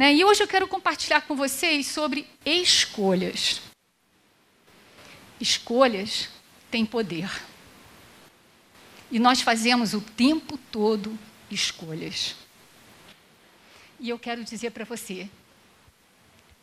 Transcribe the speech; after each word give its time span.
Né? 0.00 0.14
E 0.14 0.24
hoje 0.24 0.42
eu 0.42 0.48
quero 0.48 0.66
compartilhar 0.66 1.20
com 1.20 1.36
vocês 1.36 1.86
sobre 1.86 2.26
escolhas. 2.42 3.60
Escolhas 5.38 6.30
têm 6.70 6.86
poder. 6.86 7.30
E 9.10 9.18
nós 9.18 9.42
fazemos 9.42 9.92
o 9.92 10.00
tempo 10.00 10.56
todo 10.72 11.18
escolhas. 11.50 12.34
E 13.98 14.08
eu 14.08 14.18
quero 14.18 14.42
dizer 14.42 14.70
para 14.70 14.86
você: 14.86 15.28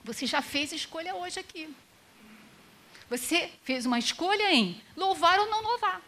você 0.04 0.25
já 0.25 0.41
fez 0.41 0.71
escolha 0.71 1.13
hoje 1.13 1.39
aqui. 1.39 1.69
Você 3.07 3.51
fez 3.61 3.85
uma 3.85 3.99
escolha 3.99 4.51
em 4.51 4.81
louvar 4.95 5.38
ou 5.38 5.47
não 5.47 5.61
louvar, 5.61 6.01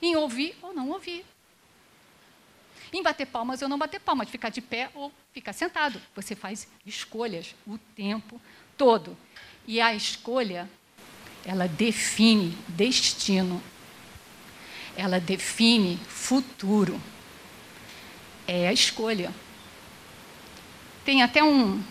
em 0.00 0.16
ouvir 0.16 0.56
ou 0.62 0.72
não 0.72 0.88
ouvir, 0.88 1.22
em 2.90 3.02
bater 3.02 3.26
palmas 3.26 3.60
ou 3.60 3.68
não 3.68 3.76
bater 3.76 4.00
palmas, 4.00 4.30
ficar 4.30 4.48
de 4.48 4.62
pé 4.62 4.90
ou 4.94 5.12
ficar 5.32 5.52
sentado. 5.52 6.00
Você 6.14 6.34
faz 6.34 6.68
escolhas 6.86 7.54
o 7.66 7.78
tempo 7.96 8.40
todo. 8.76 9.16
E 9.66 9.80
a 9.80 9.94
escolha, 9.94 10.68
ela 11.44 11.66
define 11.66 12.56
destino, 12.68 13.62
ela 14.96 15.18
define 15.18 15.96
futuro. 16.08 17.00
É 18.46 18.68
a 18.68 18.72
escolha. 18.72 19.32
Tem 21.04 21.22
até 21.22 21.42
um, 21.42 21.82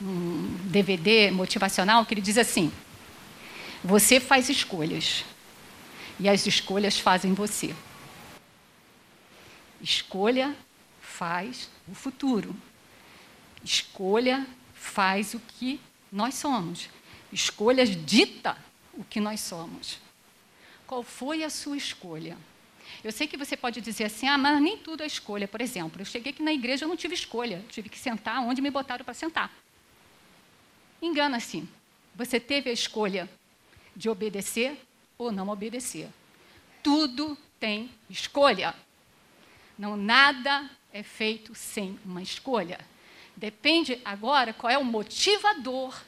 um 0.00 0.56
DVD 0.64 1.30
motivacional 1.30 2.04
que 2.04 2.14
ele 2.14 2.20
diz 2.20 2.36
assim: 2.36 2.72
Você 3.82 4.20
faz 4.20 4.48
escolhas 4.48 5.24
e 6.18 6.28
as 6.28 6.46
escolhas 6.46 6.98
fazem 6.98 7.32
você. 7.32 7.74
Escolha 9.80 10.54
faz 11.20 11.68
o 11.86 11.94
futuro. 11.94 12.56
Escolha 13.62 14.46
faz 14.72 15.34
o 15.34 15.38
que 15.38 15.78
nós 16.10 16.34
somos. 16.34 16.88
Escolhas 17.30 17.90
dita 17.90 18.56
o 18.94 19.04
que 19.04 19.20
nós 19.20 19.40
somos. 19.40 19.98
Qual 20.86 21.02
foi 21.02 21.44
a 21.44 21.50
sua 21.50 21.76
escolha? 21.76 22.38
Eu 23.04 23.12
sei 23.12 23.26
que 23.26 23.36
você 23.36 23.54
pode 23.54 23.82
dizer 23.82 24.04
assim, 24.04 24.28
ah, 24.28 24.38
mas 24.38 24.62
nem 24.62 24.78
tudo 24.78 25.02
é 25.02 25.06
escolha. 25.06 25.46
Por 25.46 25.60
exemplo, 25.60 26.00
eu 26.00 26.06
cheguei 26.06 26.32
aqui 26.32 26.42
na 26.42 26.54
igreja, 26.54 26.86
eu 26.86 26.88
não 26.88 26.96
tive 26.96 27.14
escolha. 27.14 27.62
Tive 27.68 27.90
que 27.90 27.98
sentar 27.98 28.40
onde 28.40 28.62
me 28.62 28.70
botaram 28.70 29.04
para 29.04 29.12
sentar. 29.12 29.52
Engana-se. 31.02 31.68
Você 32.14 32.40
teve 32.40 32.70
a 32.70 32.72
escolha 32.72 33.28
de 33.94 34.08
obedecer 34.08 34.74
ou 35.18 35.30
não 35.30 35.50
obedecer. 35.50 36.08
Tudo 36.82 37.36
tem 37.58 37.90
escolha. 38.08 38.74
Não 39.78 39.98
nada 39.98 40.79
é 40.92 41.02
feito 41.02 41.54
sem 41.54 41.98
uma 42.04 42.22
escolha. 42.22 42.80
Depende 43.36 44.00
agora 44.04 44.52
qual 44.52 44.70
é 44.70 44.78
o 44.78 44.84
motivador, 44.84 45.98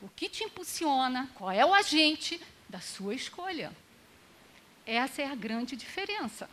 o 0.00 0.08
que 0.08 0.28
te 0.28 0.44
impulsiona, 0.44 1.28
qual 1.34 1.50
é 1.50 1.64
o 1.64 1.74
agente 1.74 2.40
da 2.68 2.80
sua 2.80 3.14
escolha. 3.14 3.72
Essa 4.86 5.22
é 5.22 5.26
a 5.26 5.34
grande 5.34 5.76
diferença. 5.76 6.48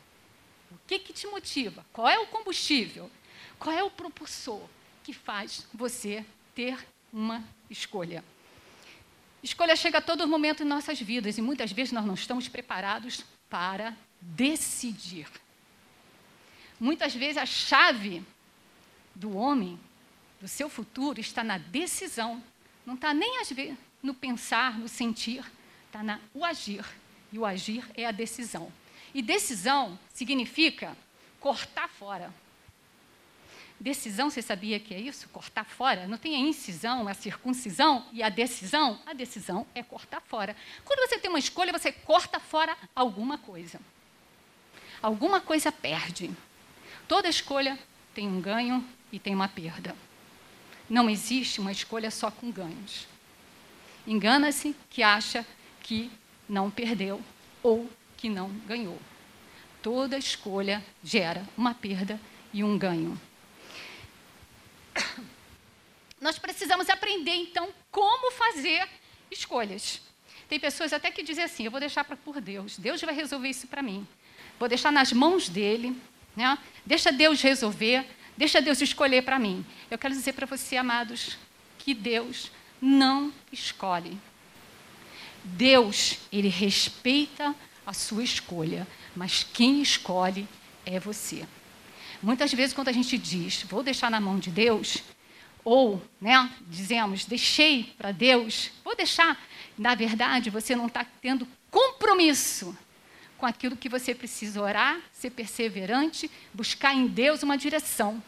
O 0.71 0.75
que, 0.87 0.99
que 0.99 1.13
te 1.13 1.27
motiva? 1.27 1.85
Qual 1.93 2.07
é 2.09 2.19
o 2.19 2.27
combustível? 2.27 3.09
Qual 3.57 3.73
é 3.73 3.83
o 3.83 3.89
propulsor 3.89 4.61
que 5.03 5.13
faz 5.13 5.65
você 5.73 6.25
ter 6.53 6.77
uma 7.13 7.43
escolha? 7.69 8.23
Escolha 9.41 9.75
chega 9.75 9.99
a 9.99 10.01
todo 10.01 10.27
momento 10.27 10.63
em 10.63 10.65
nossas 10.65 10.99
vidas 10.99 11.37
e 11.37 11.41
muitas 11.41 11.71
vezes 11.71 11.93
nós 11.93 12.03
não 12.03 12.15
estamos 12.15 12.47
preparados 12.47 13.23
para 13.49 13.95
decidir. 14.19 15.27
Muitas 16.79 17.13
vezes 17.15 17.37
a 17.37 17.45
chave 17.45 18.23
do 19.13 19.35
homem, 19.35 19.79
do 20.41 20.47
seu 20.47 20.69
futuro, 20.69 21.19
está 21.19 21.43
na 21.43 21.57
decisão. 21.57 22.43
Não 22.85 22.95
está 22.95 23.13
nem 23.13 23.39
no 24.03 24.13
pensar, 24.13 24.77
no 24.77 24.87
sentir, 24.87 25.43
está 25.87 26.03
no 26.03 26.43
agir. 26.43 26.85
E 27.31 27.39
o 27.39 27.45
agir 27.45 27.85
é 27.95 28.05
a 28.05 28.11
decisão. 28.11 28.71
E 29.13 29.21
decisão 29.21 29.97
significa 30.13 30.95
cortar 31.39 31.87
fora. 31.87 32.33
Decisão, 33.79 34.29
você 34.29 34.41
sabia 34.41 34.79
que 34.79 34.93
é 34.93 34.99
isso? 34.99 35.27
Cortar 35.29 35.65
fora? 35.65 36.07
Não 36.07 36.17
tem 36.17 36.35
a 36.35 36.39
incisão, 36.39 37.07
a 37.07 37.13
circuncisão 37.13 38.05
e 38.13 38.23
a 38.23 38.29
decisão? 38.29 38.99
A 39.05 39.13
decisão 39.13 39.67
é 39.75 39.83
cortar 39.83 40.21
fora. 40.21 40.55
Quando 40.85 41.07
você 41.07 41.19
tem 41.19 41.29
uma 41.29 41.39
escolha, 41.39 41.73
você 41.73 41.91
corta 41.91 42.39
fora 42.39 42.75
alguma 42.95 43.37
coisa. 43.37 43.79
Alguma 45.01 45.41
coisa 45.41 45.71
perde. 45.71 46.31
Toda 47.07 47.29
escolha 47.29 47.77
tem 48.13 48.27
um 48.27 48.41
ganho 48.41 48.83
e 49.11 49.19
tem 49.19 49.35
uma 49.35 49.47
perda. 49.47 49.95
Não 50.89 51.09
existe 51.09 51.59
uma 51.59 51.71
escolha 51.71 52.09
só 52.09 52.31
com 52.31 52.51
ganhos. 52.51 53.07
Engana-se 54.07 54.75
que 54.89 55.01
acha 55.03 55.45
que 55.81 56.11
não 56.47 56.69
perdeu 56.69 57.21
ou 57.61 57.89
que 58.17 58.29
não 58.29 58.49
ganhou. 58.67 58.99
Toda 59.81 60.17
escolha 60.17 60.83
gera 61.03 61.47
uma 61.57 61.73
perda 61.73 62.19
e 62.53 62.63
um 62.63 62.77
ganho. 62.77 63.19
Nós 66.19 66.39
precisamos 66.39 66.89
aprender, 66.89 67.35
então, 67.35 67.69
como 67.91 68.31
fazer 68.31 68.87
escolhas. 69.29 70.01
Tem 70.47 70.59
pessoas 70.59 70.93
até 70.93 71.11
que 71.11 71.21
dizem 71.21 71.43
assim: 71.43 71.65
eu 71.65 71.71
vou 71.71 71.79
deixar 71.79 72.03
por 72.03 72.41
Deus, 72.41 72.77
Deus 72.77 73.01
vai 73.01 73.13
resolver 73.13 73.49
isso 73.49 73.67
para 73.67 73.81
mim. 73.81 74.07
Vou 74.59 74.69
deixar 74.69 74.91
nas 74.91 75.11
mãos 75.11 75.49
dele, 75.49 75.95
né? 76.35 76.57
deixa 76.85 77.11
Deus 77.11 77.41
resolver, 77.41 78.05
deixa 78.37 78.61
Deus 78.61 78.81
escolher 78.81 79.23
para 79.23 79.39
mim. 79.39 79.65
Eu 79.89 79.97
quero 79.97 80.13
dizer 80.13 80.33
para 80.33 80.45
você, 80.45 80.77
amados, 80.77 81.37
que 81.77 81.93
Deus 81.93 82.51
não 82.81 83.31
escolhe. 83.51 84.17
Deus, 85.43 86.17
ele 86.31 86.47
respeita 86.47 87.55
a 87.85 87.93
sua 87.93 88.23
escolha, 88.23 88.87
mas 89.15 89.45
quem 89.53 89.81
escolhe 89.81 90.47
é 90.85 90.99
você. 90.99 91.45
Muitas 92.21 92.51
vezes, 92.51 92.73
quando 92.73 92.89
a 92.89 92.93
gente 92.93 93.17
diz, 93.17 93.63
vou 93.63 93.83
deixar 93.83 94.09
na 94.09 94.19
mão 94.19 94.39
de 94.39 94.49
Deus, 94.49 95.03
ou 95.63 96.01
né, 96.19 96.49
dizemos, 96.67 97.25
deixei 97.25 97.93
para 97.97 98.11
Deus, 98.11 98.71
vou 98.83 98.95
deixar, 98.95 99.39
na 99.77 99.95
verdade, 99.95 100.49
você 100.49 100.75
não 100.75 100.87
está 100.87 101.05
tendo 101.21 101.47
compromisso 101.69 102.75
com 103.37 103.45
aquilo 103.45 103.75
que 103.75 103.89
você 103.89 104.15
precisa 104.15 104.61
orar, 104.61 104.99
ser 105.11 105.31
perseverante, 105.31 106.29
buscar 106.53 106.93
em 106.93 107.07
Deus 107.07 107.43
uma 107.43 107.57
direção. 107.57 108.21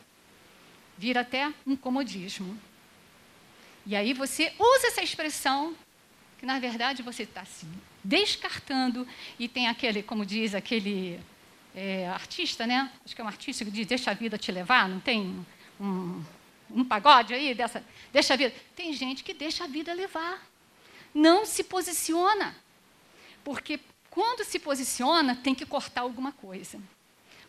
Vira 0.97 1.21
até 1.21 1.51
um 1.65 1.75
comodismo. 1.75 2.57
E 3.85 3.95
aí 3.95 4.13
você 4.13 4.53
usa 4.59 4.87
essa 4.87 5.01
expressão 5.01 5.75
que 6.37 6.45
na 6.45 6.59
verdade 6.59 7.01
você 7.01 7.23
está 7.23 7.45
se 7.45 7.65
descartando 8.03 9.07
e 9.39 9.47
tem 9.47 9.67
aquele, 9.67 10.03
como 10.03 10.25
diz 10.25 10.53
aquele 10.53 11.19
é, 11.75 12.07
artista, 12.07 12.67
né? 12.67 12.91
Acho 13.03 13.15
que 13.15 13.21
é 13.21 13.23
um 13.23 13.27
artista 13.27 13.65
que 13.65 13.71
diz 13.71 13.87
deixa 13.87 14.11
a 14.11 14.13
vida 14.13 14.37
te 14.37 14.51
levar, 14.51 14.87
não 14.87 14.99
tem 14.99 15.45
um, 15.79 16.23
um 16.69 16.83
pagode 16.83 17.33
aí 17.33 17.53
dessa, 17.53 17.83
deixa 18.11 18.33
a 18.33 18.37
vida. 18.37 18.53
Tem 18.75 18.93
gente 18.93 19.23
que 19.23 19.33
deixa 19.33 19.63
a 19.63 19.67
vida 19.67 19.93
levar, 19.93 20.45
não 21.13 21.45
se 21.45 21.63
posiciona, 21.63 22.55
porque 23.43 23.79
quando 24.17 24.43
se 24.43 24.57
posiciona 24.57 25.35
tem 25.35 25.53
que 25.53 25.63
cortar 25.63 26.01
alguma 26.01 26.31
coisa. 26.31 26.81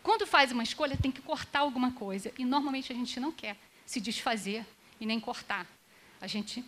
Quando 0.02 0.26
faz 0.26 0.52
uma 0.52 0.62
escolha 0.62 0.98
tem 0.98 1.10
que 1.10 1.22
cortar 1.22 1.60
alguma 1.60 1.92
coisa 1.92 2.30
e 2.38 2.44
normalmente 2.44 2.92
a 2.92 2.94
gente 2.94 3.18
não 3.18 3.32
quer 3.32 3.56
se 3.86 3.98
desfazer 4.02 4.66
e 5.00 5.06
nem 5.06 5.18
cortar. 5.18 5.66
A 6.20 6.26
gente 6.26 6.62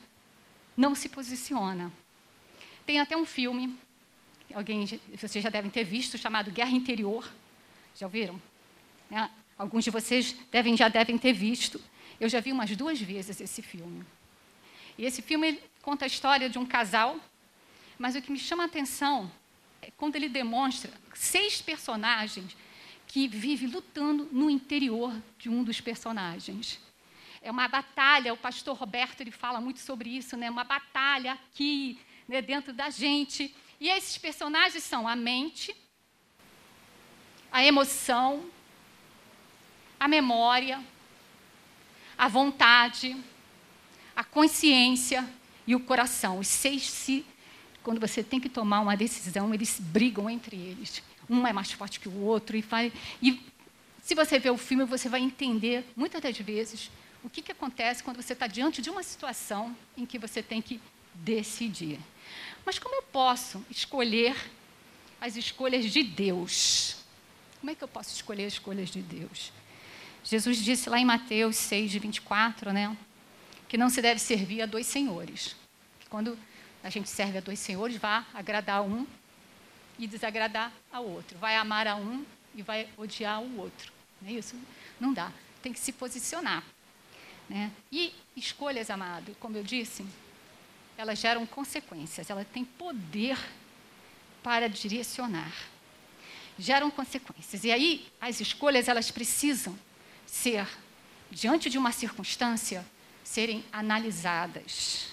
não 0.75 0.95
se 0.95 1.07
posiciona. 1.07 1.93
Tem 2.87 2.99
até 2.99 3.15
um 3.15 3.27
filme, 3.27 3.79
alguém, 4.55 4.87
vocês 5.21 5.45
já 5.45 5.51
devem 5.51 5.71
ter 5.71 5.85
visto, 5.85 6.17
chamado 6.17 6.51
Guerra 6.51 6.71
Interior. 6.71 7.31
Já 7.95 8.07
ouviram? 8.07 8.41
É, 9.13 9.29
alguns 9.59 9.85
de 9.85 9.91
vocês 9.91 10.35
devem, 10.51 10.79
já 10.79 10.89
devem 10.89 11.19
ter 11.19 11.35
visto. 11.35 11.79
Eu 12.19 12.31
já 12.31 12.41
vi 12.41 12.53
umas 12.53 12.75
duas 12.75 12.99
vezes 12.99 13.39
esse 13.39 13.61
filme. 13.61 14.03
E 14.97 15.05
esse 15.05 15.21
filme 15.21 15.61
conta 15.83 16.07
a 16.07 16.09
história 16.09 16.49
de 16.49 16.59
um 16.59 16.65
casal, 16.65 17.21
mas 17.99 18.17
o 18.17 18.23
que 18.23 18.33
me 18.33 18.39
chama 18.39 18.63
a 18.63 18.67
atenção 18.67 19.31
quando 19.97 20.17
ele 20.17 20.29
demonstra 20.29 20.91
seis 21.15 21.61
personagens 21.61 22.57
que 23.07 23.27
vivem 23.27 23.69
lutando 23.69 24.29
no 24.31 24.49
interior 24.49 25.13
de 25.39 25.49
um 25.49 25.65
dos 25.65 25.81
personagens. 25.81 26.79
É 27.43 27.51
uma 27.51 27.67
batalha, 27.67 28.33
o 28.33 28.37
pastor 28.37 28.77
Roberto 28.77 29.21
ele 29.21 29.31
fala 29.31 29.61
muito 29.61 29.81
sobre 29.81 30.11
isso, 30.11 30.37
né? 30.37 30.51
uma 30.51 30.65
batalha 30.65 31.33
aqui, 31.33 31.99
né, 32.29 32.41
dentro 32.41 32.73
da 32.73 32.91
gente. 32.91 33.55
E 33.81 33.89
esses 33.89 34.17
personagens 34.19 34.85
são 34.85 35.09
a 35.09 35.17
mente, 35.17 35.75
a 37.51 37.65
emoção, 37.65 38.45
a 39.99 40.07
memória, 40.07 40.81
a 42.17 42.29
vontade, 42.29 43.17
a 44.15 44.23
consciência 44.23 45.29
e 45.67 45.75
o 45.75 45.81
coração. 45.81 46.39
Os 46.39 46.47
seis 46.47 46.83
se 46.89 47.27
quando 47.83 48.01
você 48.01 48.23
tem 48.23 48.41
que 48.41 48.49
tomar 48.49 48.81
uma 48.81 48.97
decisão, 48.97 49.53
eles 49.55 49.79
brigam 49.81 50.29
entre 50.29 50.57
eles. 50.57 51.03
Um 51.29 51.47
é 51.47 51.53
mais 51.53 51.73
forte 51.73 52.01
que 52.01 52.09
o 52.09 52.21
outro 52.23 52.57
e, 52.57 52.63
faz, 52.63 52.93
e 53.23 53.41
Se 54.03 54.15
você 54.15 54.39
ver 54.39 54.51
o 54.51 54.57
filme, 54.57 54.85
você 54.85 55.09
vai 55.09 55.21
entender, 55.21 55.85
muitas 55.95 56.21
das 56.21 56.37
vezes, 56.39 56.91
o 57.23 57.31
que, 57.31 57.43
que 57.43 57.53
acontece 57.53 58.03
quando 58.03 58.21
você 58.21 58.33
está 58.33 58.47
diante 58.47 58.83
de 58.83 58.91
uma 58.91 59.03
situação 59.03 59.77
em 59.97 60.05
que 60.05 60.19
você 60.19 60.43
tem 60.43 60.61
que 60.61 60.81
decidir. 61.15 61.99
Mas 62.65 62.79
como 62.79 62.97
eu 62.97 63.03
posso 63.03 63.65
escolher 63.71 64.35
as 65.21 65.37
escolhas 65.37 65.85
de 65.91 66.03
Deus? 66.03 66.97
Como 67.61 67.71
é 67.71 67.75
que 67.75 67.85
eu 67.85 67.89
posso 67.89 68.15
escolher 68.15 68.47
as 68.47 68.55
escolhas 68.55 68.91
de 68.91 69.03
Deus? 69.03 69.53
Jesus 70.25 70.59
disse 70.59 70.89
lá 70.89 70.99
em 70.99 71.05
Mateus 71.05 71.57
6, 71.57 71.93
24, 71.95 72.73
né? 72.73 72.97
Que 73.69 73.77
não 73.77 73.89
se 73.89 74.03
deve 74.03 74.19
servir 74.21 74.63
a 74.63 74.67
dois 74.67 74.87
senhores. 74.87 75.55
Quando 76.09 76.37
a 76.83 76.91
gente 76.91 77.09
serve 77.09 77.39
a 77.39 77.41
dois 77.41 77.59
senhores, 77.59 77.97
vai 77.97 78.25
agradar 78.33 78.83
um 78.83 79.07
e 79.99 80.07
desagradar 80.07 80.73
ao 80.91 81.07
outro. 81.07 81.39
Vai 81.39 81.57
amar 81.57 81.87
a 81.87 81.97
um 81.97 82.25
e 82.55 82.63
vai 82.63 82.89
odiar 82.97 83.43
o 83.43 83.59
outro. 83.59 83.93
Não 84.21 84.31
é 84.31 84.33
isso? 84.33 84.57
Não 84.99 85.13
dá. 85.13 85.31
Tem 85.63 85.73
que 85.73 85.81
se 85.81 85.93
posicionar. 85.93 86.65
Né? 87.49 87.71
E 87.93 88.15
escolhas, 88.37 88.91
amado, 88.91 89.37
como 89.39 89.57
eu 89.57 89.63
disse, 89.63 90.07
elas 90.97 91.19
geram 91.19 91.45
consequências, 91.47 92.31
elas 92.31 92.47
têm 92.49 92.65
poder 92.65 93.39
para 94.43 94.69
direcionar. 94.69 95.53
Geram 96.59 96.91
consequências. 96.91 97.65
E 97.65 97.73
aí, 97.73 98.07
as 98.21 98.41
escolhas, 98.41 98.89
elas 98.89 99.11
precisam 99.11 99.79
ser, 100.27 100.67
diante 101.31 101.69
de 101.69 101.79
uma 101.79 101.93
circunstância, 101.93 102.87
serem 103.25 103.65
analisadas. 103.73 105.13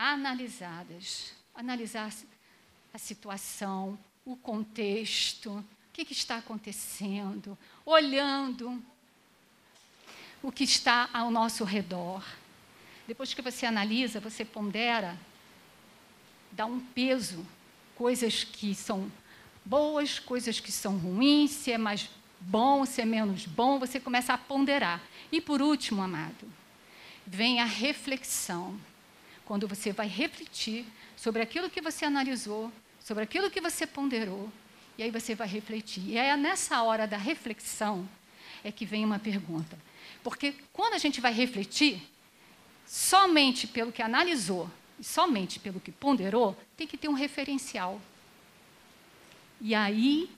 Analisadas. 0.00 1.32
Analisar 1.52 2.12
a 2.94 2.98
situação, 2.98 3.98
o 4.24 4.36
contexto, 4.36 5.50
o 5.50 5.64
que, 5.92 6.04
que 6.04 6.12
está 6.12 6.36
acontecendo, 6.36 7.58
olhando 7.84 8.80
o 10.40 10.52
que 10.52 10.62
está 10.62 11.10
ao 11.12 11.32
nosso 11.32 11.64
redor. 11.64 12.24
Depois 13.08 13.34
que 13.34 13.42
você 13.42 13.66
analisa, 13.66 14.20
você 14.20 14.44
pondera, 14.44 15.18
dá 16.52 16.64
um 16.64 16.78
peso, 16.78 17.44
coisas 17.96 18.44
que 18.44 18.74
são 18.76 19.10
boas, 19.64 20.20
coisas 20.20 20.60
que 20.60 20.70
são 20.70 20.96
ruins, 20.96 21.50
se 21.50 21.72
é 21.72 21.78
mais 21.78 22.08
bom, 22.40 22.84
se 22.84 23.00
é 23.00 23.04
menos 23.04 23.46
bom, 23.46 23.78
você 23.78 23.98
começa 23.98 24.32
a 24.32 24.38
ponderar. 24.38 25.02
E 25.32 25.40
por 25.40 25.60
último, 25.60 26.02
amado, 26.02 26.46
vem 27.26 27.60
a 27.60 27.64
reflexão. 27.64 28.78
Quando 29.48 29.66
você 29.66 29.94
vai 29.94 30.06
refletir 30.06 30.84
sobre 31.16 31.40
aquilo 31.40 31.70
que 31.70 31.80
você 31.80 32.04
analisou, 32.04 32.70
sobre 33.00 33.24
aquilo 33.24 33.50
que 33.50 33.62
você 33.62 33.86
ponderou, 33.86 34.52
e 34.98 35.02
aí 35.02 35.10
você 35.10 35.34
vai 35.34 35.48
refletir. 35.48 36.06
E 36.06 36.18
é 36.18 36.36
nessa 36.36 36.82
hora 36.82 37.06
da 37.06 37.16
reflexão 37.16 38.06
é 38.62 38.70
que 38.70 38.84
vem 38.84 39.06
uma 39.06 39.18
pergunta. 39.18 39.78
Porque 40.22 40.54
quando 40.70 40.92
a 40.92 40.98
gente 40.98 41.18
vai 41.18 41.32
refletir, 41.32 42.02
somente 42.86 43.66
pelo 43.66 43.90
que 43.90 44.02
analisou, 44.02 44.70
somente 45.00 45.58
pelo 45.58 45.80
que 45.80 45.92
ponderou, 45.92 46.54
tem 46.76 46.86
que 46.86 46.98
ter 46.98 47.08
um 47.08 47.14
referencial. 47.14 47.98
E 49.62 49.74
aí 49.74 50.30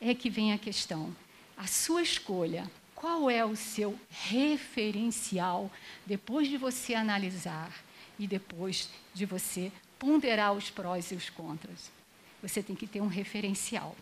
é 0.00 0.12
que 0.12 0.28
vem 0.28 0.52
a 0.52 0.58
questão 0.58 1.14
a 1.56 1.68
sua 1.68 2.02
escolha, 2.02 2.68
qual 2.96 3.30
é 3.30 3.44
o 3.44 3.54
seu 3.54 3.96
referencial 4.10 5.70
depois 6.04 6.48
de 6.48 6.56
você 6.56 6.94
analisar 6.94 7.85
e 8.18 8.26
depois 8.26 8.88
de 9.14 9.24
você 9.24 9.70
ponderar 9.98 10.52
os 10.52 10.70
prós 10.70 11.10
e 11.10 11.14
os 11.14 11.30
contras? 11.30 11.90
Você 12.42 12.62
tem 12.62 12.76
que 12.76 12.86
ter 12.86 13.00
um 13.00 13.06
referencial. 13.06 13.96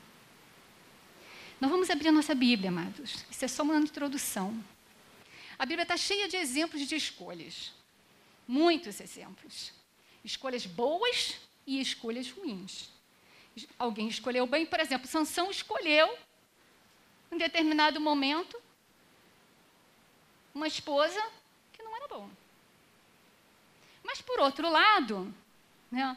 Nós 1.61 1.70
vamos 1.70 1.88
abrir 1.88 2.08
a 2.08 2.12
nossa 2.12 2.34
Bíblia, 2.34 2.70
amados. 2.70 3.25
Isso 3.31 3.44
é 3.44 3.49
só 3.49 3.62
uma 3.62 3.76
introdução. 3.76 4.62
A 5.58 5.64
Bíblia 5.64 5.84
está 5.84 5.96
cheia 5.96 6.28
de 6.28 6.37
exemplos 6.37 6.87
de 6.87 6.96
escolhas. 6.96 7.72
Muitos 8.46 9.00
exemplos. 9.00 9.72
Escolhas 10.25 10.66
boas 10.66 11.37
e 11.66 11.81
escolhas 11.81 12.31
ruins. 12.31 12.90
Alguém 13.78 14.08
escolheu 14.08 14.46
bem, 14.46 14.66
por 14.66 14.81
exemplo, 14.81 15.06
Sansão 15.06 15.50
escolheu 15.50 16.19
em 17.31 17.38
determinado 17.38 18.00
momento, 18.00 18.61
uma 20.55 20.69
esposa 20.69 21.20
que 21.72 21.82
não 21.82 21.96
era 21.96 22.08
boa. 22.08 22.31
Mas, 24.14 24.22
por 24.22 24.38
outro 24.38 24.70
lado, 24.70 25.34
né, 25.90 26.16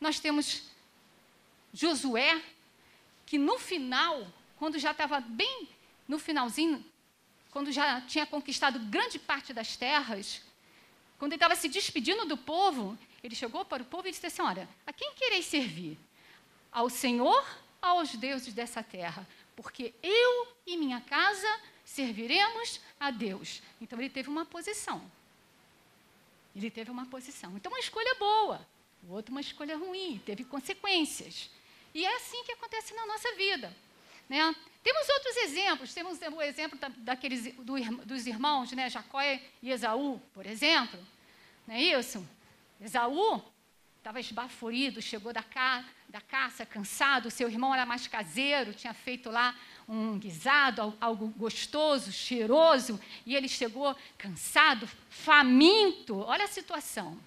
nós 0.00 0.18
temos 0.18 0.64
Josué, 1.72 2.42
que 3.24 3.38
no 3.38 3.60
final, 3.60 4.26
quando 4.56 4.76
já 4.76 4.90
estava 4.90 5.20
bem 5.20 5.68
no 6.08 6.18
finalzinho, 6.18 6.84
quando 7.52 7.70
já 7.70 8.00
tinha 8.00 8.26
conquistado 8.26 8.80
grande 8.80 9.20
parte 9.20 9.52
das 9.52 9.76
terras, 9.76 10.42
quando 11.16 11.30
ele 11.30 11.36
estava 11.36 11.54
se 11.54 11.68
despedindo 11.68 12.24
do 12.24 12.36
povo, 12.36 12.98
ele 13.22 13.36
chegou 13.36 13.64
para 13.64 13.84
o 13.84 13.86
povo 13.86 14.08
e 14.08 14.10
disse 14.10 14.26
assim: 14.26 14.42
Olha, 14.42 14.68
a 14.84 14.92
quem 14.92 15.14
quereis 15.14 15.46
servir? 15.46 15.96
Ao 16.72 16.90
Senhor 16.90 17.46
aos 17.80 18.16
deuses 18.16 18.52
dessa 18.52 18.82
terra? 18.82 19.24
porque 19.58 19.92
eu 20.04 20.56
e 20.64 20.76
minha 20.76 21.00
casa 21.00 21.60
serviremos 21.84 22.80
a 23.00 23.10
Deus. 23.10 23.60
Então 23.80 23.98
ele 23.98 24.08
teve 24.08 24.28
uma 24.30 24.44
posição. 24.44 25.02
Ele 26.58 26.70
teve 26.72 26.90
uma 26.90 27.06
posição. 27.06 27.56
Então 27.56 27.70
uma 27.70 27.78
escolha 27.78 28.16
boa, 28.16 28.66
o 29.04 29.12
outro 29.12 29.30
uma 29.30 29.40
escolha 29.40 29.76
ruim, 29.76 30.20
teve 30.26 30.42
consequências. 30.42 31.48
E 31.94 32.04
é 32.04 32.16
assim 32.16 32.42
que 32.42 32.50
acontece 32.50 32.92
na 32.94 33.06
nossa 33.06 33.32
vida. 33.36 33.74
Né? 34.28 34.54
Temos 34.82 35.08
outros 35.08 35.36
exemplos. 35.36 35.94
Temos 35.94 36.18
o 36.20 36.42
exemplo 36.42 36.76
daqueles, 36.98 37.54
do, 37.54 37.74
dos 38.04 38.26
irmãos, 38.26 38.72
né? 38.72 38.90
Jacó 38.90 39.22
e 39.22 39.70
Esaú, 39.70 40.20
por 40.34 40.46
exemplo. 40.46 40.98
Não 41.64 41.76
é 41.76 41.80
isso? 41.80 42.28
Esaú 42.80 43.40
estava 43.98 44.18
esbaforido, 44.18 45.00
chegou 45.00 45.32
da, 45.32 45.42
ca, 45.42 45.84
da 46.08 46.20
caça 46.20 46.66
cansado, 46.66 47.30
seu 47.30 47.48
irmão 47.48 47.72
era 47.72 47.86
mais 47.86 48.06
caseiro, 48.08 48.74
tinha 48.74 48.94
feito 48.94 49.30
lá 49.30 49.54
um 49.88 50.18
guisado, 50.18 50.94
algo 51.00 51.28
gostoso, 51.28 52.12
cheiroso, 52.12 53.00
e 53.24 53.34
ele 53.34 53.48
chegou 53.48 53.96
cansado, 54.18 54.88
faminto. 55.08 56.18
Olha 56.20 56.44
a 56.44 56.48
situação. 56.48 57.18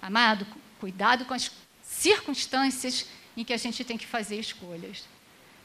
Amado, 0.00 0.46
cuidado 0.78 1.24
com 1.24 1.34
as 1.34 1.50
circunstâncias 1.82 3.06
em 3.36 3.44
que 3.44 3.52
a 3.52 3.56
gente 3.56 3.84
tem 3.84 3.98
que 3.98 4.06
fazer 4.06 4.38
escolhas. 4.38 5.08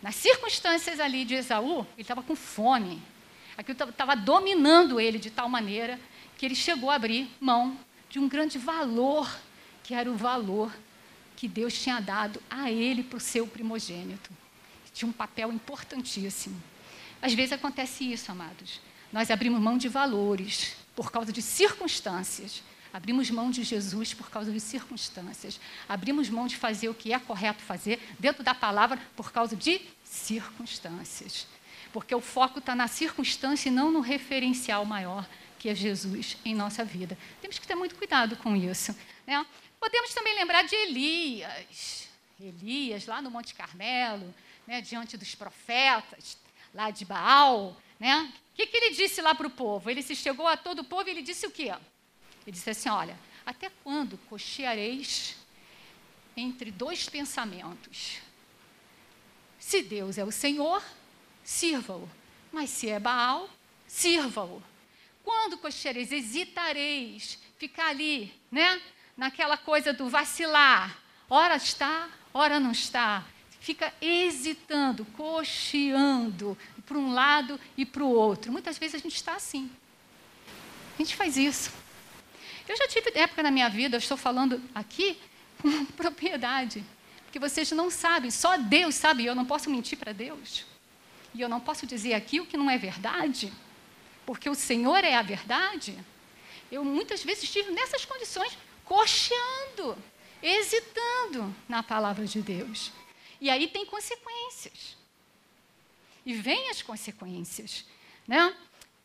Nas 0.02 0.16
circunstâncias 0.16 1.00
ali 1.00 1.24
de 1.24 1.36
Esaú, 1.36 1.82
ele 1.94 2.02
estava 2.02 2.24
com 2.24 2.36
fome. 2.36 3.02
Aquilo 3.58 3.78
estava 3.90 4.16
dominando 4.16 5.00
ele 5.00 5.20
de 5.20 5.30
tal 5.30 5.48
maneira 5.48 6.00
que 6.38 6.46
ele 6.46 6.56
chegou 6.56 6.90
a 6.90 6.96
abrir 6.96 7.30
mão 7.40 7.78
de 8.10 8.20
um 8.20 8.28
grande 8.28 8.58
valor 8.58 9.30
que 9.84 9.94
era 9.94 10.10
o 10.10 10.16
valor 10.16 10.76
que 11.36 11.48
Deus 11.48 11.80
tinha 11.80 12.00
dado 12.00 12.42
a 12.50 12.72
ele 12.72 13.04
para 13.04 13.18
o 13.18 13.22
seu 13.22 13.46
primogênito. 13.46 14.32
Tinha 14.96 15.10
um 15.10 15.14
papel 15.14 15.52
importantíssimo. 15.52 16.60
Às 17.22 17.34
vezes 17.34 17.52
acontece 17.52 18.12
isso, 18.12 18.32
amados. 18.32 18.80
Nós 19.12 19.30
abrimos 19.30 19.62
mão 19.62 19.78
de 19.78 19.90
valores 19.90 20.74
por 20.96 21.12
causa 21.12 21.34
de 21.34 21.42
circunstâncias. 21.42 22.64
Abrimos 22.94 23.30
mão 23.30 23.52
de 23.52 23.62
Jesus 23.62 24.14
por 24.14 24.30
causa 24.30 24.54
de 24.54 24.60
circunstâncias. 24.62 25.60
Abrimos 25.88 26.30
mão 26.30 26.48
de 26.48 26.56
fazer 26.56 26.88
o 26.88 26.94
que 26.94 27.12
é 27.12 27.20
correto 27.20 27.62
fazer 27.62 28.00
dentro 28.18 28.42
da 28.42 28.56
palavra 28.56 28.98
por 29.18 29.34
causa 29.34 29.54
de 29.54 29.82
circunstâncias. 30.02 31.46
Porque 31.92 32.16
o 32.16 32.22
foco 32.22 32.60
está 32.60 32.74
na 32.74 32.88
circunstância 32.88 33.68
e 33.68 33.72
não 33.72 33.92
no 33.92 34.00
referencial 34.00 34.86
maior 34.86 35.28
que 35.60 35.68
é 35.68 35.76
Jesus 35.76 36.38
em 36.46 36.56
nossa 36.56 36.86
vida. 36.86 37.18
Temos 37.42 37.60
que 37.60 37.68
ter 37.68 37.76
muito 37.76 37.96
cuidado 37.96 38.38
com 38.38 38.56
isso. 38.56 38.96
Né? 39.28 39.46
Podemos 39.78 40.14
também 40.14 40.36
lembrar 40.36 40.62
de 40.62 40.76
Elias. 40.76 42.08
Elias, 42.40 43.06
lá 43.08 43.22
no 43.22 43.30
Monte 43.30 43.54
Carmelo, 43.54 44.34
né, 44.68 44.82
diante 44.82 45.18
dos 45.18 45.36
profetas, 45.36 46.38
lá 46.74 46.92
de 46.92 47.06
Baal. 47.06 47.76
Né? 48.00 48.34
O 48.52 48.56
que, 48.56 48.68
que 48.68 48.78
ele 48.78 48.96
disse 48.96 49.22
lá 49.22 49.34
para 49.34 49.48
o 49.48 49.50
povo? 49.52 49.90
Ele 49.90 50.02
se 50.02 50.16
chegou 50.16 50.48
a 50.48 50.58
todo 50.58 50.80
o 50.80 50.84
povo 50.84 51.08
e 51.08 51.12
ele 51.12 51.22
disse 51.22 51.46
o 51.46 51.52
quê? 51.52 51.74
Ele 52.46 52.52
disse 52.52 52.70
assim: 52.70 52.90
Olha, 52.90 53.18
até 53.46 53.70
quando 53.84 54.18
cocheareis 54.30 55.36
entre 56.36 56.72
dois 56.72 57.08
pensamentos? 57.08 58.20
Se 59.60 59.82
Deus 59.82 60.18
é 60.18 60.24
o 60.24 60.32
Senhor, 60.32 60.84
sirva-o. 61.44 62.10
Mas 62.52 62.70
se 62.70 62.90
é 62.90 63.00
Baal, 63.00 63.50
sirva-o. 63.88 64.62
Quando 65.24 65.58
cocheareis, 65.58 66.12
hesitareis, 66.12 67.40
ficar 67.58 67.88
ali, 67.88 68.34
né? 68.52 68.82
naquela 69.16 69.58
coisa 69.58 69.94
do 69.94 70.10
vacilar. 70.10 70.98
Ora 71.30 71.56
está, 71.56 72.10
ora 72.34 72.60
não 72.60 72.72
está. 72.72 73.24
Fica 73.66 73.92
hesitando, 74.00 75.04
cocheando 75.18 76.56
para 76.86 77.00
um 77.00 77.12
lado 77.12 77.60
e 77.76 77.84
para 77.84 78.04
o 78.04 78.12
outro. 78.12 78.52
Muitas 78.52 78.78
vezes 78.78 78.94
a 78.94 79.00
gente 79.00 79.16
está 79.16 79.34
assim. 79.34 79.72
A 80.94 80.98
gente 81.00 81.16
faz 81.16 81.36
isso. 81.36 81.72
Eu 82.68 82.78
já 82.78 82.88
tive 82.88 83.12
época 83.16 83.42
na 83.42 83.50
minha 83.50 83.68
vida, 83.68 83.96
eu 83.96 83.98
estou 83.98 84.18
falando 84.18 84.62
aqui 84.76 85.18
com 85.60 85.84
propriedade, 85.84 86.86
porque 87.24 87.40
vocês 87.40 87.72
não 87.72 87.90
sabem, 87.90 88.30
só 88.30 88.56
Deus 88.56 88.94
sabe, 88.94 89.24
e 89.24 89.26
eu 89.26 89.34
não 89.34 89.48
posso 89.48 89.68
mentir 89.68 89.98
para 89.98 90.12
Deus. 90.12 90.64
e 91.34 91.42
eu 91.42 91.50
não 91.50 91.60
posso 91.60 91.88
dizer 91.88 92.14
aqui 92.14 92.40
o 92.40 92.46
que 92.46 92.58
não 92.58 92.70
é 92.70 92.78
verdade, 92.78 93.52
porque 94.28 94.48
o 94.48 94.54
Senhor 94.54 95.04
é 95.04 95.16
a 95.16 95.24
verdade. 95.24 95.98
Eu 96.72 96.86
muitas 96.86 97.24
vezes 97.24 97.46
estive 97.46 97.72
nessas 97.72 98.06
condições, 98.06 98.56
cocheando, 98.84 99.98
hesitando 100.40 101.52
na 101.68 101.82
palavra 101.82 102.28
de 102.28 102.44
Deus. 102.44 102.92
E 103.40 103.50
aí 103.50 103.68
tem 103.68 103.86
consequências. 103.86 104.98
E 106.26 106.34
vem 106.34 106.70
as 106.70 106.82
consequências. 106.82 107.86
Né? 108.28 108.56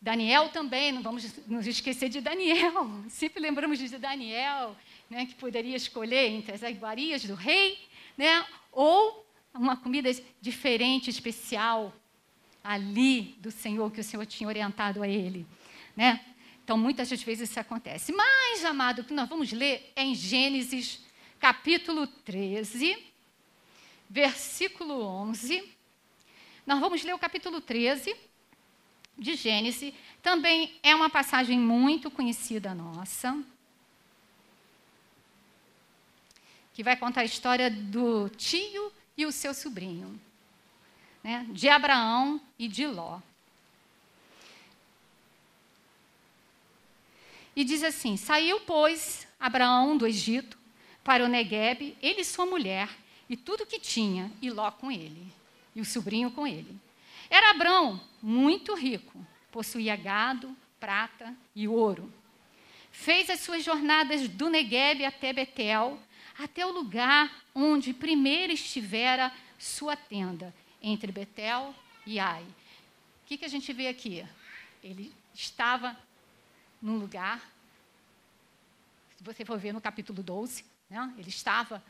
Daniel 0.01 0.49
também, 0.49 0.93
não 0.93 1.03
vamos 1.03 1.31
nos 1.47 1.67
esquecer 1.67 2.09
de 2.09 2.21
Daniel. 2.21 2.89
Sempre 3.11 3.41
lembramos 3.41 3.79
de 3.79 3.99
Daniel, 3.99 4.75
né, 5.11 5.27
que 5.27 5.35
poderia 5.35 5.77
escolher 5.77 6.31
entre 6.31 6.55
as 6.55 6.63
iguarias 6.63 7.23
do 7.25 7.35
rei, 7.35 7.79
né, 8.17 8.47
ou 8.73 9.27
uma 9.53 9.77
comida 9.77 10.11
diferente, 10.41 11.11
especial, 11.11 11.93
ali 12.63 13.35
do 13.39 13.51
Senhor, 13.51 13.91
que 13.91 14.01
o 14.01 14.05
Senhor 14.05 14.25
tinha 14.25 14.49
orientado 14.49 15.03
a 15.03 15.09
ele. 15.09 15.47
Né? 15.95 16.25
Então, 16.65 16.79
muitas 16.79 17.11
das 17.11 17.23
vezes 17.23 17.51
isso 17.51 17.61
acontece. 17.61 18.13
Mas, 18.13 18.65
amado, 18.65 19.01
o 19.01 19.05
que 19.05 19.13
nós 19.13 19.29
vamos 19.29 19.53
ler 19.53 19.93
é 19.97 20.03
em 20.03 20.15
Gênesis, 20.15 21.01
capítulo 21.39 22.07
13, 22.07 22.97
versículo 24.11 25.00
11. 25.00 25.73
Nós 26.67 26.81
vamos 26.81 27.05
ler 27.05 27.14
o 27.14 27.19
capítulo 27.19 27.61
13 27.61 28.14
de 29.17 29.37
Gênesis. 29.37 29.95
Também 30.21 30.79
é 30.83 30.95
uma 30.95 31.09
passagem 31.09 31.59
muito 31.59 32.11
conhecida 32.11 32.75
nossa. 32.75 33.40
Que 36.75 36.83
vai 36.83 36.97
contar 36.97 37.21
a 37.21 37.25
história 37.25 37.71
do 37.71 38.29
tio 38.31 38.93
e 39.17 39.25
o 39.25 39.31
seu 39.31 39.55
sobrinho 39.55 40.21
né, 41.23 41.47
de 41.50 41.69
Abraão 41.69 42.40
e 42.59 42.67
de 42.67 42.87
Ló. 42.87 43.21
E 47.55 47.64
diz 47.64 47.83
assim: 47.83 48.17
Saiu, 48.17 48.61
pois, 48.61 49.26
Abraão 49.38 49.97
do 49.97 50.07
Egito 50.07 50.59
para 51.05 51.25
o 51.25 51.29
Negueb, 51.29 51.97
ele 52.00 52.21
e 52.21 52.25
sua 52.25 52.47
mulher, 52.47 52.88
e 53.31 53.37
tudo 53.37 53.65
que 53.65 53.79
tinha, 53.79 54.29
e 54.43 54.51
Ló 54.51 54.69
com 54.73 54.91
ele, 54.91 55.33
e 55.73 55.81
o 55.81 55.85
sobrinho 55.85 56.33
com 56.33 56.45
ele. 56.45 56.77
Era 57.31 57.51
Abraão 57.51 58.01
muito 58.21 58.75
rico, 58.75 59.25
possuía 59.53 59.95
gado, 59.95 60.55
prata 60.81 61.33
e 61.55 61.69
ouro. 61.69 62.13
Fez 62.91 63.31
as 63.31 63.39
suas 63.39 63.63
jornadas 63.63 64.29
do 64.29 64.51
Negueb 64.51 65.05
até 65.05 65.33
Betel, 65.33 65.97
até 66.37 66.67
o 66.67 66.73
lugar 66.73 67.45
onde 67.55 67.95
primeiro 67.95 68.53
estivera 68.53 69.33
sua 69.57 69.95
tenda, 69.95 70.53
entre 70.83 71.13
Betel 71.13 71.73
e 72.05 72.19
Ai. 72.19 72.43
O 72.43 73.27
que, 73.27 73.39
que 73.39 73.45
a 73.45 73.49
gente 73.49 73.73
vê 73.73 73.87
aqui? 73.87 74.27
Ele 74.83 75.15
estava 75.33 75.97
num 76.83 76.99
lugar, 76.99 77.49
se 79.17 79.23
você 79.23 79.45
for 79.45 79.57
ver 79.57 79.73
no 79.73 79.81
capítulo 79.81 80.21
12, 80.21 80.65
né, 80.89 81.15
ele 81.17 81.29
estava 81.29 81.81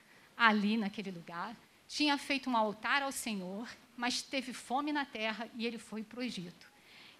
ali 0.40 0.78
naquele 0.78 1.10
lugar, 1.10 1.54
tinha 1.86 2.16
feito 2.16 2.48
um 2.48 2.56
altar 2.56 3.02
ao 3.02 3.12
Senhor, 3.12 3.68
mas 3.94 4.22
teve 4.22 4.54
fome 4.54 4.90
na 4.90 5.04
terra 5.04 5.46
e 5.54 5.66
ele 5.66 5.76
foi 5.76 6.02
para 6.02 6.20
o 6.20 6.22
Egito. 6.22 6.66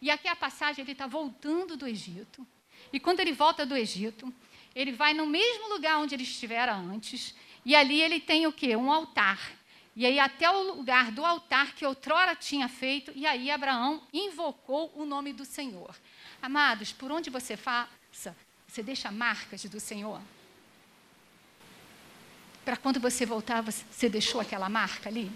E 0.00 0.10
aqui 0.10 0.26
a 0.26 0.34
passagem, 0.34 0.82
ele 0.82 0.92
está 0.92 1.06
voltando 1.06 1.76
do 1.76 1.86
Egito. 1.86 2.46
E 2.90 2.98
quando 2.98 3.20
ele 3.20 3.32
volta 3.32 3.66
do 3.66 3.76
Egito, 3.76 4.32
ele 4.74 4.92
vai 4.92 5.12
no 5.12 5.26
mesmo 5.26 5.68
lugar 5.68 5.98
onde 5.98 6.14
ele 6.14 6.22
estivera 6.22 6.74
antes, 6.74 7.34
e 7.62 7.76
ali 7.76 8.00
ele 8.00 8.20
tem 8.20 8.46
o 8.46 8.52
quê? 8.52 8.74
Um 8.74 8.90
altar. 8.90 9.52
E 9.94 10.06
aí, 10.06 10.18
até 10.18 10.50
o 10.50 10.76
lugar 10.76 11.12
do 11.12 11.22
altar 11.22 11.74
que 11.74 11.84
outrora 11.84 12.34
tinha 12.34 12.68
feito, 12.68 13.12
e 13.14 13.26
aí 13.26 13.50
Abraão 13.50 14.02
invocou 14.14 14.90
o 14.96 15.04
nome 15.04 15.34
do 15.34 15.44
Senhor. 15.44 15.94
Amados, 16.40 16.90
por 16.90 17.12
onde 17.12 17.28
você 17.28 17.54
faça, 17.54 18.34
você 18.66 18.82
deixa 18.82 19.10
marcas 19.10 19.62
do 19.64 19.78
Senhor? 19.78 20.22
Para 22.64 22.76
quando 22.76 23.00
você 23.00 23.24
voltar, 23.24 23.62
você 23.62 24.08
deixou 24.08 24.40
aquela 24.40 24.68
marca 24.68 25.08
ali? 25.08 25.30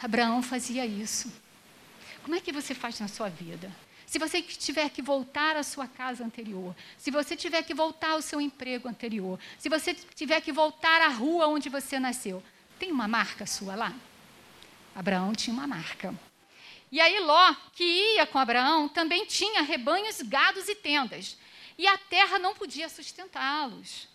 Abraão 0.00 0.42
fazia 0.42 0.84
isso. 0.84 1.32
Como 2.22 2.34
é 2.34 2.40
que 2.40 2.52
você 2.52 2.74
faz 2.74 2.98
na 3.00 3.08
sua 3.08 3.28
vida? 3.28 3.70
Se 4.06 4.18
você 4.18 4.42
tiver 4.42 4.90
que 4.90 5.00
voltar 5.00 5.56
à 5.56 5.62
sua 5.62 5.86
casa 5.86 6.22
anterior, 6.22 6.76
se 6.98 7.10
você 7.10 7.34
tiver 7.34 7.62
que 7.62 7.72
voltar 7.72 8.10
ao 8.10 8.20
seu 8.20 8.40
emprego 8.40 8.88
anterior, 8.88 9.38
se 9.58 9.68
você 9.68 9.94
tiver 9.94 10.40
que 10.40 10.52
voltar 10.52 11.00
à 11.00 11.08
rua 11.08 11.46
onde 11.46 11.68
você 11.68 11.98
nasceu, 11.98 12.42
tem 12.78 12.92
uma 12.92 13.08
marca 13.08 13.46
sua 13.46 13.74
lá? 13.74 13.94
Abraão 14.94 15.32
tinha 15.32 15.54
uma 15.54 15.66
marca. 15.66 16.14
E 16.90 17.00
aí 17.00 17.20
Ló, 17.20 17.54
que 17.72 17.84
ia 17.84 18.26
com 18.26 18.38
Abraão, 18.38 18.86
também 18.86 19.24
tinha 19.24 19.62
rebanhos, 19.62 20.20
gados 20.20 20.68
e 20.68 20.74
tendas. 20.74 21.38
E 21.78 21.86
a 21.86 21.96
terra 21.96 22.38
não 22.38 22.54
podia 22.54 22.90
sustentá-los, 22.90 24.06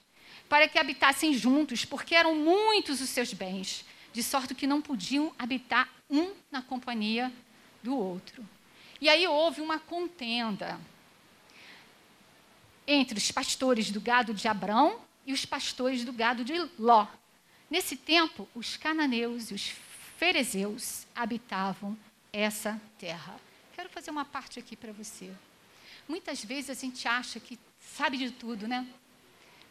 para 0.49 0.67
que 0.67 0.79
habitassem 0.79 1.33
juntos, 1.33 1.85
porque 1.85 2.15
eram 2.15 2.35
muitos 2.35 3.01
os 3.01 3.09
seus 3.09 3.33
bens, 3.33 3.85
de 4.13 4.23
sorte 4.23 4.55
que 4.55 4.67
não 4.67 4.81
podiam 4.81 5.33
habitar 5.37 5.89
um 6.09 6.33
na 6.49 6.61
companhia 6.61 7.31
do 7.83 7.95
outro. 7.95 8.47
E 8.99 9.09
aí 9.09 9.27
houve 9.27 9.61
uma 9.61 9.79
contenda 9.79 10.79
entre 12.87 13.17
os 13.17 13.31
pastores 13.31 13.91
do 13.91 13.99
gado 13.99 14.33
de 14.33 14.47
Abraão 14.47 15.01
e 15.25 15.33
os 15.33 15.45
pastores 15.45 16.05
do 16.05 16.13
gado 16.13 16.43
de 16.43 16.53
Ló. 16.79 17.05
Nesse 17.69 17.97
tempo, 17.97 18.47
os 18.55 18.77
cananeus 18.77 19.51
e 19.51 19.53
os 19.53 19.73
ferezeus 20.17 21.05
habitavam 21.13 21.97
essa 22.31 22.81
terra. 22.97 23.35
Quero 23.75 23.89
fazer 23.89 24.09
uma 24.09 24.23
parte 24.23 24.57
aqui 24.57 24.75
para 24.75 24.93
você. 24.93 25.31
Muitas 26.07 26.43
vezes 26.43 26.69
a 26.69 26.73
gente 26.73 27.07
acha 27.07 27.39
que 27.39 27.59
sabe 27.79 28.17
de 28.17 28.31
tudo, 28.31 28.67
né? 28.67 28.87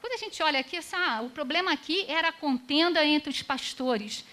Quando 0.01 0.13
a 0.13 0.17
gente 0.17 0.43
olha 0.43 0.61
aqui, 0.61 0.79
o 1.25 1.31
problema 1.31 1.73
aqui 1.73 2.05
era 2.09 2.29
a 2.29 2.33
contenda 2.33 3.05
entre 3.05 3.31
os 3.31 3.43
pastores 3.43 4.25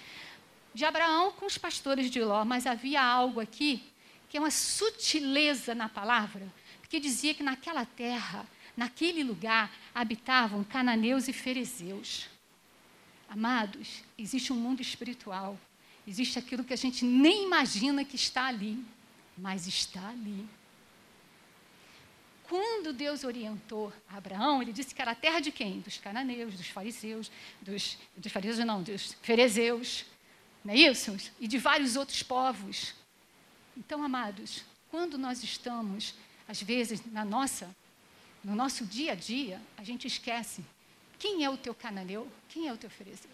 de 0.73 0.85
Abraão 0.85 1.31
com 1.31 1.45
os 1.45 1.57
pastores 1.57 2.09
de 2.09 2.21
Ló, 2.21 2.43
mas 2.43 2.65
havia 2.65 3.01
algo 3.01 3.39
aqui 3.39 3.83
que 4.29 4.37
é 4.37 4.39
uma 4.39 4.49
sutileza 4.49 5.75
na 5.75 5.87
palavra, 5.87 6.51
que 6.89 6.99
dizia 6.99 7.35
que 7.35 7.43
naquela 7.43 7.85
terra, 7.85 8.47
naquele 8.75 9.23
lugar, 9.23 9.71
habitavam 9.93 10.63
cananeus 10.63 11.27
e 11.27 11.33
ferezeus. 11.33 12.27
Amados, 13.29 14.03
existe 14.17 14.51
um 14.51 14.55
mundo 14.55 14.81
espiritual. 14.81 15.55
Existe 16.07 16.39
aquilo 16.39 16.63
que 16.63 16.73
a 16.73 16.77
gente 16.77 17.05
nem 17.05 17.45
imagina 17.45 18.03
que 18.03 18.15
está 18.15 18.45
ali, 18.45 18.83
mas 19.37 19.67
está 19.67 20.09
ali. 20.09 20.47
Quando 22.53 22.93
Deus 22.93 23.23
orientou 23.23 23.91
Abraão, 24.07 24.61
ele 24.61 24.71
disse 24.71 24.93
que 24.93 25.01
era 25.01 25.09
a 25.09 25.15
terra 25.15 25.39
de 25.39 25.51
quem? 25.51 25.79
Dos 25.79 25.97
cananeus, 25.97 26.53
dos 26.53 26.67
fariseus, 26.67 27.31
dos, 27.59 27.97
dos 28.15 28.31
fariseus 28.31 28.63
não, 28.63 28.83
dos 28.83 29.13
ferezeus, 29.23 30.05
não 30.63 30.71
é 30.71 30.77
isso? 30.77 31.17
E 31.39 31.47
de 31.47 31.57
vários 31.57 31.95
outros 31.95 32.21
povos. 32.21 32.93
Então, 33.75 34.03
amados, 34.03 34.63
quando 34.91 35.17
nós 35.17 35.41
estamos, 35.43 36.13
às 36.47 36.61
vezes, 36.61 37.03
na 37.07 37.25
nossa, 37.25 37.75
no 38.43 38.53
nosso 38.53 38.85
dia 38.85 39.13
a 39.13 39.15
dia, 39.15 39.59
a 39.75 39.83
gente 39.83 40.05
esquece 40.05 40.63
quem 41.17 41.43
é 41.43 41.49
o 41.49 41.57
teu 41.57 41.73
cananeu? 41.73 42.31
Quem 42.49 42.67
é 42.67 42.71
o 42.71 42.77
teu 42.77 42.91
ferezeu? 42.91 43.31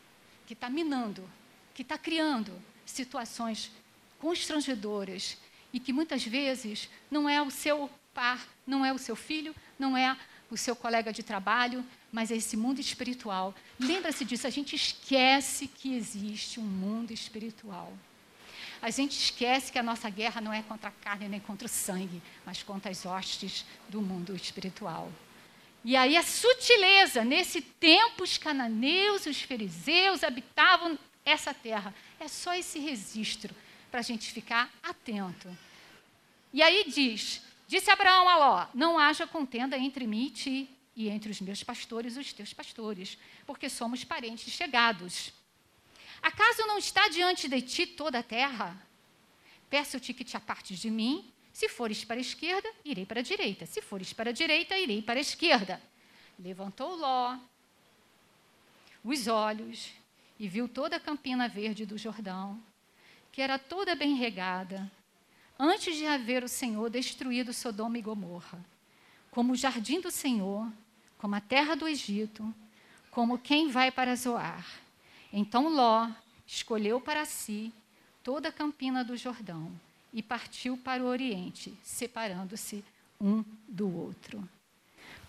Que 0.48 0.54
está 0.54 0.70
minando, 0.70 1.30
que 1.76 1.82
está 1.82 1.98
criando 1.98 2.54
situações 2.86 3.70
constrangedoras 4.18 5.38
e 5.74 5.80
que 5.80 5.92
muitas 5.92 6.24
vezes 6.24 6.90
não 7.12 7.28
é 7.28 7.42
o 7.42 7.52
seu 7.52 7.90
par, 8.20 8.46
não 8.68 8.86
é 8.86 8.92
o 8.92 8.98
seu 8.98 9.16
filho, 9.16 9.56
não 9.80 9.96
é 9.96 10.18
o 10.52 10.58
seu 10.58 10.76
colega 10.76 11.14
de 11.14 11.24
trabalho, 11.24 11.86
mas 12.12 12.30
é 12.32 12.36
esse 12.36 12.58
mundo 12.58 12.82
espiritual. 12.82 13.56
Lembra-se 13.80 14.26
disso, 14.26 14.46
a 14.46 14.50
gente 14.50 14.76
esquece 14.76 15.68
que 15.68 15.96
existe 15.96 16.60
um 16.60 16.64
mundo 16.64 17.14
espiritual. 17.14 17.94
A 18.82 18.90
gente 18.90 19.18
esquece 19.18 19.72
que 19.72 19.80
a 19.80 19.84
nossa 19.84 20.10
guerra 20.10 20.42
não 20.42 20.52
é 20.52 20.62
contra 20.62 20.90
a 20.90 20.92
carne 20.92 21.30
nem 21.30 21.40
contra 21.40 21.66
o 21.66 21.70
sangue, 21.70 22.22
mas 22.46 22.62
contra 22.62 22.92
as 22.92 23.06
hostes 23.06 23.66
do 23.88 24.02
mundo 24.02 24.36
espiritual. 24.36 25.10
E 25.86 25.96
aí 25.96 26.18
a 26.18 26.24
sutileza, 26.24 27.24
nesse 27.24 27.62
tempo 27.62 28.24
os 28.24 28.38
cananeus 28.38 29.26
os 29.28 29.42
fariseus 29.42 30.26
habitavam 30.26 31.00
essa 31.26 31.54
terra. 31.54 31.96
É 32.20 32.28
só 32.28 32.54
esse 32.54 32.80
registro 32.80 33.56
para 33.90 34.02
a 34.02 34.04
gente 34.04 34.30
ficar 34.30 34.70
atento. 34.84 35.48
E 36.52 36.62
aí 36.62 36.84
diz: 36.86 37.48
Disse 37.70 37.92
Abraão 37.92 38.28
a 38.28 38.36
Ló: 38.36 38.68
Não 38.74 38.98
haja 38.98 39.28
contenda 39.28 39.78
entre 39.78 40.08
mim 40.08 40.26
e 40.26 40.32
ti, 40.32 40.70
e 40.96 41.08
entre 41.08 41.30
os 41.30 41.40
meus 41.40 41.64
pastores 41.64 42.18
e 42.18 42.20
os 42.20 42.34
teus 42.34 42.52
pastores, 42.52 43.16
porque 43.46 43.70
somos 43.70 44.04
parentes 44.04 44.52
chegados. 44.52 45.32
Acaso 46.20 46.66
não 46.66 46.80
está 46.80 47.08
diante 47.10 47.48
de 47.48 47.62
ti 47.62 47.86
toda 47.86 48.18
a 48.18 48.24
terra? 48.24 48.76
Peço-te 49.70 50.16
que 50.16 50.24
te 50.24 50.36
apartes 50.36 50.80
de 50.80 50.90
mim 50.90 51.32
se 51.54 51.70
fores 51.70 52.04
para 52.04 52.18
a 52.18 52.22
esquerda, 52.22 52.68
irei 52.84 53.06
para 53.06 53.20
a 53.20 53.24
direita. 53.24 53.68
Se 53.68 53.84
fores 53.84 54.14
para 54.14 54.32
a 54.32 54.34
direita, 54.34 54.76
irei 54.76 55.04
para 55.04 55.20
a 55.20 55.22
esquerda. 55.22 55.80
Levantou 56.40 56.96
Ló 56.96 57.38
os 59.04 59.28
olhos 59.28 59.92
e 60.40 60.48
viu 60.48 60.68
toda 60.68 60.96
a 60.96 61.00
campina 61.00 61.48
verde 61.48 61.86
do 61.86 62.00
Jordão, 62.00 62.60
que 63.32 63.44
era 63.44 63.60
toda 63.60 63.96
bem 63.96 64.16
regada, 64.16 64.92
antes 65.60 65.98
de 65.98 66.06
haver 66.06 66.44
o 66.44 66.48
Senhor 66.48 66.90
destruído 66.90 67.52
Sodoma 67.52 67.98
e 67.98 68.02
Gomorra, 68.02 68.64
como 69.30 69.52
o 69.52 69.58
jardim 69.58 70.00
do 70.00 70.10
Senhor, 70.10 70.72
como 71.18 71.36
a 71.36 71.42
terra 71.42 71.76
do 71.76 71.88
Egito, 71.88 72.56
como 73.12 73.38
quem 73.38 73.70
vai 73.70 73.92
para 73.92 74.16
Zoar. 74.16 74.66
Então 75.34 75.68
Ló 75.68 76.10
escolheu 76.48 77.02
para 77.02 77.26
si 77.26 77.74
toda 78.24 78.48
a 78.48 78.54
campina 78.54 79.04
do 79.04 79.18
Jordão 79.18 79.70
e 80.14 80.24
partiu 80.24 80.78
para 80.78 81.04
o 81.04 81.08
Oriente, 81.08 81.78
separando-se 81.84 82.84
um 83.20 83.44
do 83.68 83.94
outro. 83.94 84.48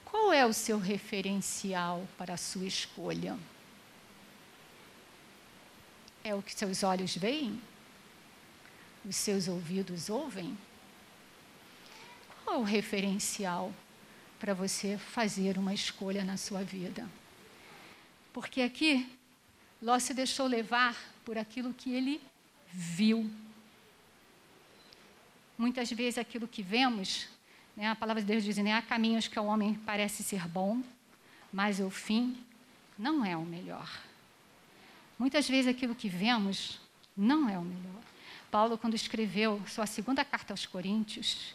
Qual 0.04 0.32
é 0.32 0.46
o 0.46 0.52
seu 0.52 0.78
referencial 0.78 2.06
para 2.16 2.34
a 2.34 2.38
sua 2.38 2.66
escolha? 2.66 3.38
É 6.22 6.34
o 6.34 6.42
que 6.42 6.54
seus 6.54 6.82
olhos 6.82 7.16
veem? 7.16 7.60
Os 9.04 9.16
seus 9.16 9.48
ouvidos 9.48 10.10
ouvem? 10.10 10.56
Qual 12.44 12.56
é 12.56 12.58
o 12.58 12.62
referencial 12.62 13.72
para 14.38 14.54
você 14.54 14.98
fazer 14.98 15.56
uma 15.58 15.72
escolha 15.72 16.24
na 16.24 16.36
sua 16.36 16.62
vida? 16.62 17.08
Porque 18.32 18.62
aqui, 18.62 19.08
Ló 19.82 19.98
se 19.98 20.12
deixou 20.12 20.46
levar 20.46 20.96
por 21.24 21.38
aquilo 21.38 21.72
que 21.72 21.92
ele 21.92 22.20
viu. 22.72 23.30
Muitas 25.56 25.90
vezes 25.90 26.18
aquilo 26.18 26.46
que 26.46 26.62
vemos, 26.62 27.28
né, 27.76 27.88
a 27.88 27.96
palavra 27.96 28.22
de 28.22 28.28
Deus 28.28 28.44
diz, 28.44 28.56
né, 28.58 28.74
há 28.74 28.82
caminhos 28.82 29.26
que 29.26 29.38
ao 29.38 29.46
homem 29.46 29.74
parece 29.86 30.22
ser 30.22 30.46
bom, 30.46 30.82
mas 31.52 31.80
o 31.80 31.88
fim 31.88 32.36
não 32.98 33.24
é 33.24 33.36
o 33.36 33.44
melhor. 33.44 33.90
Muitas 35.18 35.48
vezes 35.48 35.66
aquilo 35.66 35.94
que 35.94 36.08
vemos 36.08 36.80
não 37.16 37.48
é 37.48 37.58
o 37.58 37.62
melhor. 37.62 38.09
Paulo, 38.50 38.76
quando 38.76 38.94
escreveu 38.94 39.62
sua 39.66 39.86
segunda 39.86 40.24
carta 40.24 40.52
aos 40.52 40.66
Coríntios, 40.66 41.54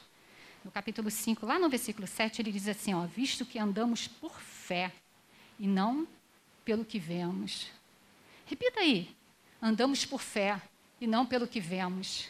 no 0.64 0.72
capítulo 0.72 1.12
5, 1.12 1.46
lá 1.46 1.60
no 1.60 1.70
versículo 1.70 2.08
7, 2.08 2.42
ele 2.42 2.52
diz 2.52 2.68
assim: 2.68 2.94
ó, 2.94 3.06
visto 3.06 3.46
que 3.46 3.60
andamos 3.60 4.08
por 4.08 4.40
fé 4.40 4.92
e 5.60 5.68
não 5.68 6.08
pelo 6.64 6.86
que 6.86 6.98
vemos. 6.98 7.68
Repita 8.46 8.80
aí. 8.80 9.14
Andamos 9.62 10.06
por 10.06 10.22
fé 10.22 10.62
e 11.00 11.06
não 11.06 11.26
pelo 11.26 11.48
que 11.48 11.60
vemos. 11.60 12.30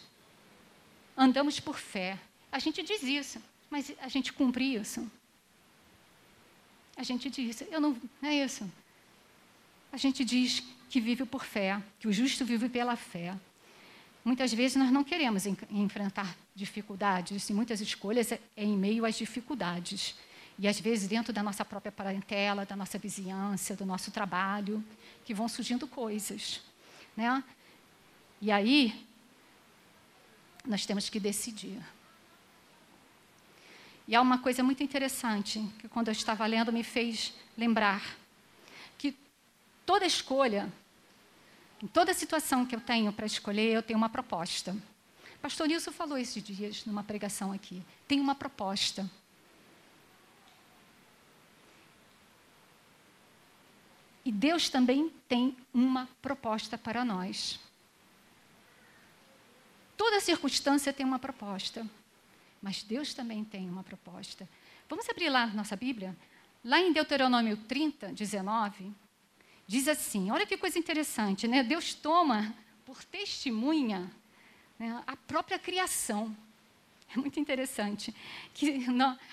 Andamos 1.15 1.59
por 1.59 1.77
fé. 1.77 2.19
A 2.51 2.59
gente 2.59 2.81
diz 2.81 3.03
isso, 3.03 3.41
mas 3.69 3.93
a 4.01 4.07
gente 4.07 4.33
cumpre 4.33 4.75
isso. 4.75 5.09
A 6.97 7.03
gente 7.03 7.29
diz, 7.29 7.61
eu 7.69 7.79
não, 7.79 7.95
não 8.21 8.29
é 8.29 8.43
isso. 8.43 8.69
A 9.91 9.97
gente 9.97 10.23
diz 10.25 10.63
que 10.89 10.99
vive 10.99 11.25
por 11.25 11.43
fé, 11.43 11.81
que 11.99 12.07
o 12.07 12.13
justo 12.13 12.45
vive 12.45 12.67
pela 12.69 12.95
fé. 12.95 13.37
Muitas 14.25 14.51
vezes 14.51 14.75
nós 14.75 14.91
não 14.91 15.03
queremos 15.03 15.45
enfrentar 15.45 16.35
dificuldades, 16.55 17.47
e 17.47 17.53
muitas 17.53 17.79
escolhas 17.79 18.31
é 18.31 18.39
em 18.57 18.75
meio 18.75 19.05
às 19.05 19.15
dificuldades. 19.15 20.15
E 20.57 20.67
às 20.67 20.79
vezes 20.79 21.07
dentro 21.07 21.31
da 21.31 21.43
nossa 21.43 21.63
própria 21.63 21.91
parentela, 21.91 22.65
da 22.65 22.75
nossa 22.75 22.97
vizinhança, 22.97 23.75
do 23.75 23.85
nosso 23.85 24.09
trabalho, 24.09 24.83
que 25.23 25.31
vão 25.31 25.47
surgindo 25.47 25.87
coisas. 25.87 26.63
Né? 27.15 27.43
E 28.41 28.51
aí, 28.51 29.05
nós 30.65 30.87
temos 30.87 31.07
que 31.07 31.19
decidir. 31.19 31.79
E 34.07 34.15
há 34.15 34.21
uma 34.21 34.39
coisa 34.39 34.63
muito 34.63 34.81
interessante 34.81 35.63
que, 35.77 35.87
quando 35.87 36.07
eu 36.07 36.13
estava 36.13 36.47
lendo, 36.47 36.73
me 36.73 36.83
fez 36.83 37.31
lembrar 37.55 38.03
que 38.97 39.15
toda 39.85 40.03
escolha, 40.03 40.71
em 41.85 41.87
toda 41.87 42.15
situação 42.15 42.65
que 42.65 42.75
eu 42.75 42.81
tenho 42.81 43.13
para 43.13 43.27
escolher, 43.27 43.71
eu 43.71 43.83
tenho 43.83 43.95
uma 43.95 44.09
proposta. 44.09 44.75
Pastor 45.39 45.67
Nilson 45.67 45.91
falou 45.91 46.17
esses 46.17 46.41
dias 46.41 46.83
numa 46.83 47.03
pregação 47.03 47.51
aqui. 47.51 47.79
Tem 48.07 48.19
uma 48.19 48.33
proposta. 48.33 49.07
E 54.25 54.31
Deus 54.31 54.67
também 54.67 55.13
tem 55.29 55.55
uma 55.71 56.09
proposta 56.23 56.75
para 56.75 57.05
nós. 57.05 57.59
Toda 59.95 60.19
circunstância 60.19 60.91
tem 60.91 61.05
uma 61.05 61.19
proposta, 61.19 61.87
mas 62.63 62.81
Deus 62.81 63.13
também 63.13 63.43
tem 63.43 63.69
uma 63.69 63.83
proposta. 63.83 64.49
Vamos 64.89 65.07
abrir 65.07 65.29
lá 65.29 65.45
nossa 65.45 65.75
Bíblia? 65.75 66.17
Lá 66.63 66.79
em 66.79 66.91
Deuteronômio 66.91 67.57
30, 67.57 68.07
19, 68.07 68.91
diz 69.67 69.87
assim: 69.87 70.31
olha 70.31 70.45
que 70.45 70.57
coisa 70.57 70.77
interessante, 70.77 71.47
né? 71.47 71.63
Deus 71.63 71.93
toma 71.93 72.55
por 72.85 73.03
testemunha 73.03 74.11
né, 74.77 75.03
a 75.05 75.15
própria 75.15 75.59
criação. 75.59 76.35
É 77.15 77.17
muito 77.17 77.39
interessante. 77.39 78.13
Que 78.53 78.85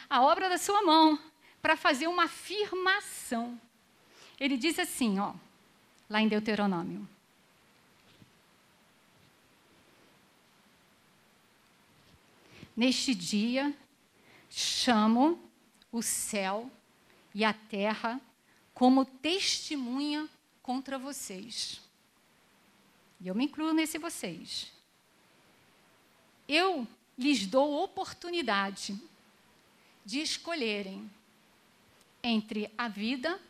a 0.08 0.22
obra 0.22 0.48
da 0.48 0.58
sua 0.58 0.82
mão, 0.82 1.18
para 1.60 1.76
fazer 1.76 2.06
uma 2.06 2.24
afirmação. 2.24 3.60
Ele 4.38 4.56
diz 4.56 4.78
assim, 4.78 5.18
ó, 5.18 5.34
lá 6.08 6.20
em 6.20 6.28
Deuteronômio. 6.28 7.08
Neste 12.76 13.14
dia, 13.14 13.74
chamo 14.50 15.38
o 15.90 16.02
céu 16.02 16.70
e 17.34 17.44
a 17.44 17.52
terra 17.52 18.20
como 18.74 19.04
testemunha 19.04 20.28
contra 20.62 20.98
vocês. 20.98 21.80
E 23.20 23.28
eu 23.28 23.34
me 23.34 23.44
incluo 23.44 23.72
nesse 23.72 23.98
vocês. 23.98 24.72
Eu 26.48 26.86
lhes 27.16 27.46
dou 27.46 27.82
oportunidade 27.82 29.00
de 30.04 30.20
escolherem 30.20 31.10
entre 32.22 32.70
a 32.76 32.88
vida 32.88 33.40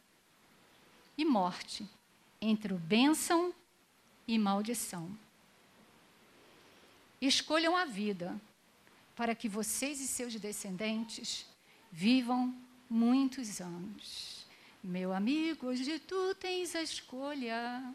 e 1.16 1.24
morte, 1.24 1.88
entre 2.40 2.72
o 2.72 2.78
bênção 2.78 3.54
e 4.26 4.38
maldição. 4.38 5.16
Escolham 7.20 7.76
a 7.76 7.84
vida 7.84 8.40
para 9.14 9.34
que 9.34 9.48
vocês 9.48 10.00
e 10.00 10.08
seus 10.08 10.34
descendentes 10.36 11.46
vivam 11.90 12.54
muitos 12.88 13.60
anos. 13.60 14.41
Meu 14.82 15.12
amigo, 15.12 15.68
hoje 15.68 15.98
tu 16.00 16.34
tens 16.34 16.74
a 16.74 16.82
escolha, 16.82 17.94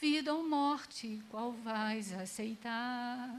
vida 0.00 0.34
ou 0.34 0.46
morte, 0.46 1.22
qual 1.30 1.52
vais 1.52 2.12
aceitar? 2.12 3.34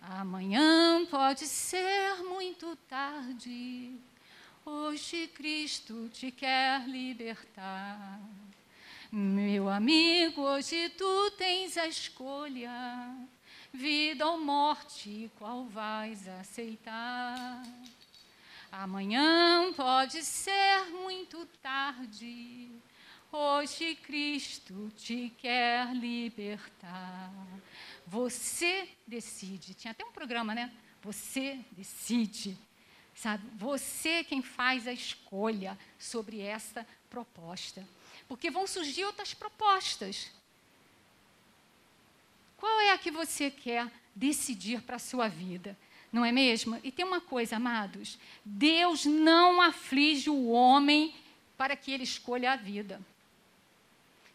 Amanhã 0.00 1.04
pode 1.06 1.46
ser 1.46 2.22
muito 2.22 2.76
tarde 2.88 3.98
Hoje 4.66 5.26
Cristo 5.26 6.08
te 6.08 6.30
quer 6.30 6.88
libertar. 6.88 8.18
Meu 9.12 9.68
amigo, 9.68 10.40
hoje 10.40 10.88
tu 10.90 11.30
tens 11.32 11.76
a 11.76 11.86
escolha, 11.86 13.14
vida 13.70 14.26
ou 14.26 14.42
morte, 14.42 15.30
qual 15.38 15.66
vais 15.66 16.26
aceitar? 16.26 17.62
Amanhã 18.76 19.72
pode 19.74 20.24
ser 20.24 20.86
muito 20.90 21.46
tarde, 21.62 22.72
hoje 23.30 23.94
Cristo 23.94 24.90
te 24.96 25.32
quer 25.38 25.94
libertar. 25.94 27.32
Você 28.04 28.88
decide. 29.06 29.74
Tinha 29.74 29.92
até 29.92 30.04
um 30.04 30.10
programa, 30.10 30.56
né? 30.56 30.72
Você 31.02 31.60
decide. 31.70 32.58
Sabe? 33.14 33.48
Você 33.58 34.24
quem 34.24 34.42
faz 34.42 34.88
a 34.88 34.92
escolha 34.92 35.78
sobre 35.96 36.40
esta 36.40 36.84
proposta. 37.08 37.86
Porque 38.26 38.50
vão 38.50 38.66
surgir 38.66 39.04
outras 39.04 39.32
propostas. 39.32 40.32
Qual 42.56 42.80
é 42.80 42.90
a 42.90 42.98
que 42.98 43.12
você 43.12 43.52
quer 43.52 43.88
decidir 44.16 44.82
para 44.82 44.96
a 44.96 44.98
sua 44.98 45.28
vida? 45.28 45.78
Não 46.14 46.24
é 46.24 46.30
mesmo? 46.30 46.78
E 46.84 46.92
tem 46.92 47.04
uma 47.04 47.20
coisa, 47.20 47.56
amados: 47.56 48.16
Deus 48.44 49.04
não 49.04 49.60
aflige 49.60 50.30
o 50.30 50.50
homem 50.50 51.12
para 51.56 51.74
que 51.74 51.90
ele 51.90 52.04
escolha 52.04 52.52
a 52.52 52.56
vida. 52.56 53.00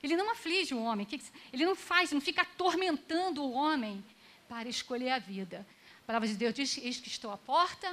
Ele 0.04 0.16
não 0.16 0.30
aflige 0.30 0.74
o 0.74 0.82
homem, 0.82 1.08
ele 1.52 1.66
não 1.66 1.76
faz, 1.76 2.12
não 2.12 2.22
fica 2.22 2.42
atormentando 2.42 3.42
o 3.44 3.52
homem 3.52 4.04
para 4.48 4.68
escolher 4.68 5.12
a 5.12 5.20
vida. 5.20 5.66
A 6.04 6.06
palavra 6.06 6.28
de 6.28 6.36
Deus 6.36 6.54
diz: 6.54 6.78
Eis 6.78 7.00
que 7.00 7.08
estou 7.08 7.32
à 7.32 7.38
porta 7.38 7.90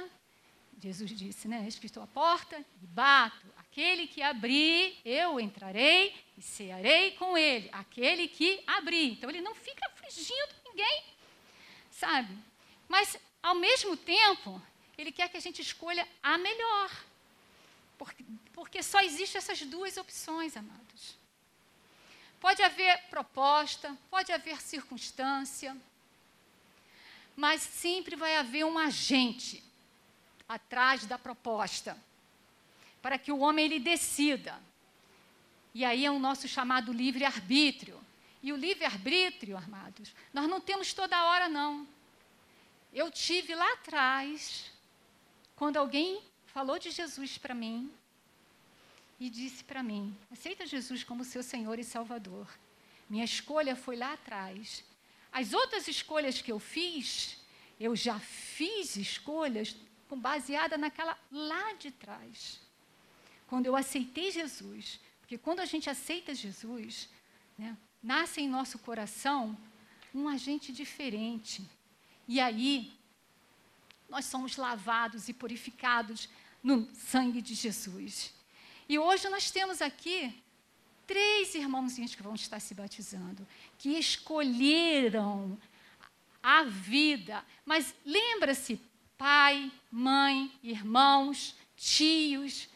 Jesus 0.79 1.09
disse, 1.09 1.47
né? 1.47 1.63
Eis 1.65 1.79
que 1.79 1.87
estou 1.87 2.03
à 2.03 2.07
porta 2.07 2.59
e 2.59 2.87
bato. 2.87 3.47
Aquele 3.57 4.05
que 4.05 4.21
abrir, 4.21 4.95
eu 5.03 5.39
entrarei 5.39 6.13
e 6.37 6.41
cearei 6.41 7.11
com 7.11 7.37
ele. 7.37 7.67
Aquele 7.71 8.27
que 8.27 8.61
abrir. 8.67 9.13
Então 9.13 9.29
ele 9.29 9.41
não 9.41 9.55
fica 9.55 9.87
afligindo 9.87 10.53
ninguém, 10.65 11.03
sabe? 11.89 12.37
Mas, 12.87 13.17
ao 13.41 13.55
mesmo 13.55 13.95
tempo, 13.95 14.61
ele 14.97 15.11
quer 15.11 15.29
que 15.29 15.37
a 15.37 15.41
gente 15.41 15.61
escolha 15.61 16.07
a 16.21 16.37
melhor. 16.37 16.91
Porque, 17.97 18.25
porque 18.53 18.83
só 18.83 18.99
existem 19.01 19.39
essas 19.39 19.61
duas 19.61 19.97
opções, 19.97 20.55
amados. 20.55 21.17
Pode 22.39 22.61
haver 22.61 23.03
proposta, 23.09 23.97
pode 24.09 24.31
haver 24.31 24.61
circunstância, 24.61 25.75
mas 27.35 27.61
sempre 27.61 28.15
vai 28.15 28.35
haver 28.37 28.65
um 28.65 28.77
agente 28.77 29.63
atrás 30.47 31.05
da 31.05 31.17
proposta, 31.17 31.97
para 33.01 33.17
que 33.17 33.31
o 33.31 33.39
homem 33.39 33.65
ele 33.65 33.79
decida. 33.79 34.59
E 35.73 35.83
aí 35.83 36.05
é 36.05 36.11
o 36.11 36.19
nosso 36.19 36.47
chamado 36.47 36.91
livre-arbítrio. 36.91 37.99
E 38.41 38.53
o 38.53 38.55
livre-arbítrio, 38.55 39.57
amados, 39.57 40.13
nós 40.33 40.47
não 40.47 40.61
temos 40.61 40.93
toda 40.93 41.23
hora, 41.25 41.47
não. 41.49 41.87
Eu 43.01 43.11
tive 43.11 43.53
lá 43.53 43.73
atrás, 43.73 44.71
quando 45.55 45.77
alguém 45.77 46.19
falou 46.47 46.79
de 46.79 46.89
Jesus 46.89 47.37
para 47.37 47.53
mim 47.53 47.91
e 49.19 49.29
disse 49.29 49.63
para 49.63 49.83
mim: 49.83 50.17
aceita 50.31 50.65
Jesus 50.65 51.03
como 51.03 51.23
seu 51.23 51.43
Senhor 51.43 51.77
e 51.77 51.83
Salvador. 51.83 52.47
Minha 53.07 53.23
escolha 53.23 53.75
foi 53.75 53.95
lá 53.95 54.13
atrás. 54.13 54.83
As 55.31 55.53
outras 55.53 55.87
escolhas 55.87 56.41
que 56.41 56.51
eu 56.51 56.57
fiz, 56.57 57.37
eu 57.79 57.95
já 57.95 58.19
fiz 58.19 58.95
escolhas 58.95 59.75
baseada 60.09 60.75
naquela 60.75 61.15
lá 61.31 61.73
de 61.73 61.91
trás. 61.91 62.59
Quando 63.45 63.67
eu 63.67 63.75
aceitei 63.75 64.31
Jesus, 64.31 64.99
porque 65.19 65.37
quando 65.37 65.59
a 65.59 65.65
gente 65.65 65.87
aceita 65.87 66.33
Jesus, 66.33 67.07
né, 67.59 67.77
nasce 68.01 68.41
em 68.41 68.49
nosso 68.49 68.79
coração 68.79 69.55
um 70.15 70.27
agente 70.27 70.71
diferente. 70.71 71.76
E 72.27 72.39
aí, 72.39 72.93
nós 74.09 74.25
somos 74.25 74.57
lavados 74.57 75.29
e 75.29 75.33
purificados 75.33 76.29
no 76.63 76.87
sangue 76.93 77.41
de 77.41 77.53
Jesus. 77.53 78.33
E 78.89 78.97
hoje 78.97 79.29
nós 79.29 79.51
temos 79.51 79.81
aqui 79.81 80.33
três 81.05 81.55
irmãozinhos 81.55 82.15
que 82.15 82.23
vão 82.23 82.35
estar 82.35 82.59
se 82.59 82.73
batizando, 82.73 83.47
que 83.77 83.97
escolheram 83.97 85.57
a 86.43 86.63
vida. 86.63 87.43
Mas 87.65 87.93
lembra-se, 88.05 88.79
pai, 89.17 89.71
mãe, 89.91 90.51
irmãos, 90.63 91.55
tios, 91.75 92.69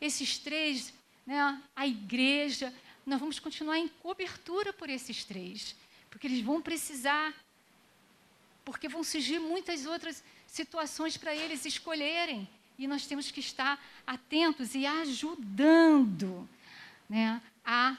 esses 0.00 0.38
três, 0.38 0.92
né, 1.26 1.62
a 1.74 1.86
igreja, 1.86 2.74
nós 3.04 3.20
vamos 3.20 3.38
continuar 3.38 3.78
em 3.78 3.88
cobertura 3.88 4.72
por 4.72 4.88
esses 4.88 5.24
três, 5.24 5.74
porque 6.10 6.26
eles 6.26 6.44
vão 6.44 6.60
precisar, 6.60 7.34
porque 8.68 8.86
vão 8.86 9.02
surgir 9.02 9.38
muitas 9.38 9.86
outras 9.86 10.22
situações 10.46 11.16
para 11.16 11.34
eles 11.34 11.64
escolherem. 11.64 12.46
E 12.78 12.86
nós 12.86 13.06
temos 13.06 13.30
que 13.30 13.40
estar 13.40 13.82
atentos 14.06 14.74
e 14.74 14.84
ajudando 14.84 16.46
né, 17.08 17.40
a 17.64 17.96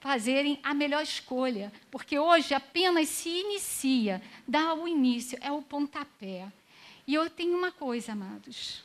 fazerem 0.00 0.58
a 0.62 0.72
melhor 0.72 1.02
escolha, 1.02 1.70
porque 1.90 2.18
hoje 2.18 2.54
apenas 2.54 3.10
se 3.10 3.28
inicia, 3.28 4.22
dá 4.48 4.72
o 4.72 4.88
início, 4.88 5.36
é 5.42 5.52
o 5.52 5.60
pontapé. 5.60 6.50
E 7.06 7.12
eu 7.12 7.28
tenho 7.28 7.54
uma 7.54 7.70
coisa, 7.70 8.12
amados. 8.12 8.82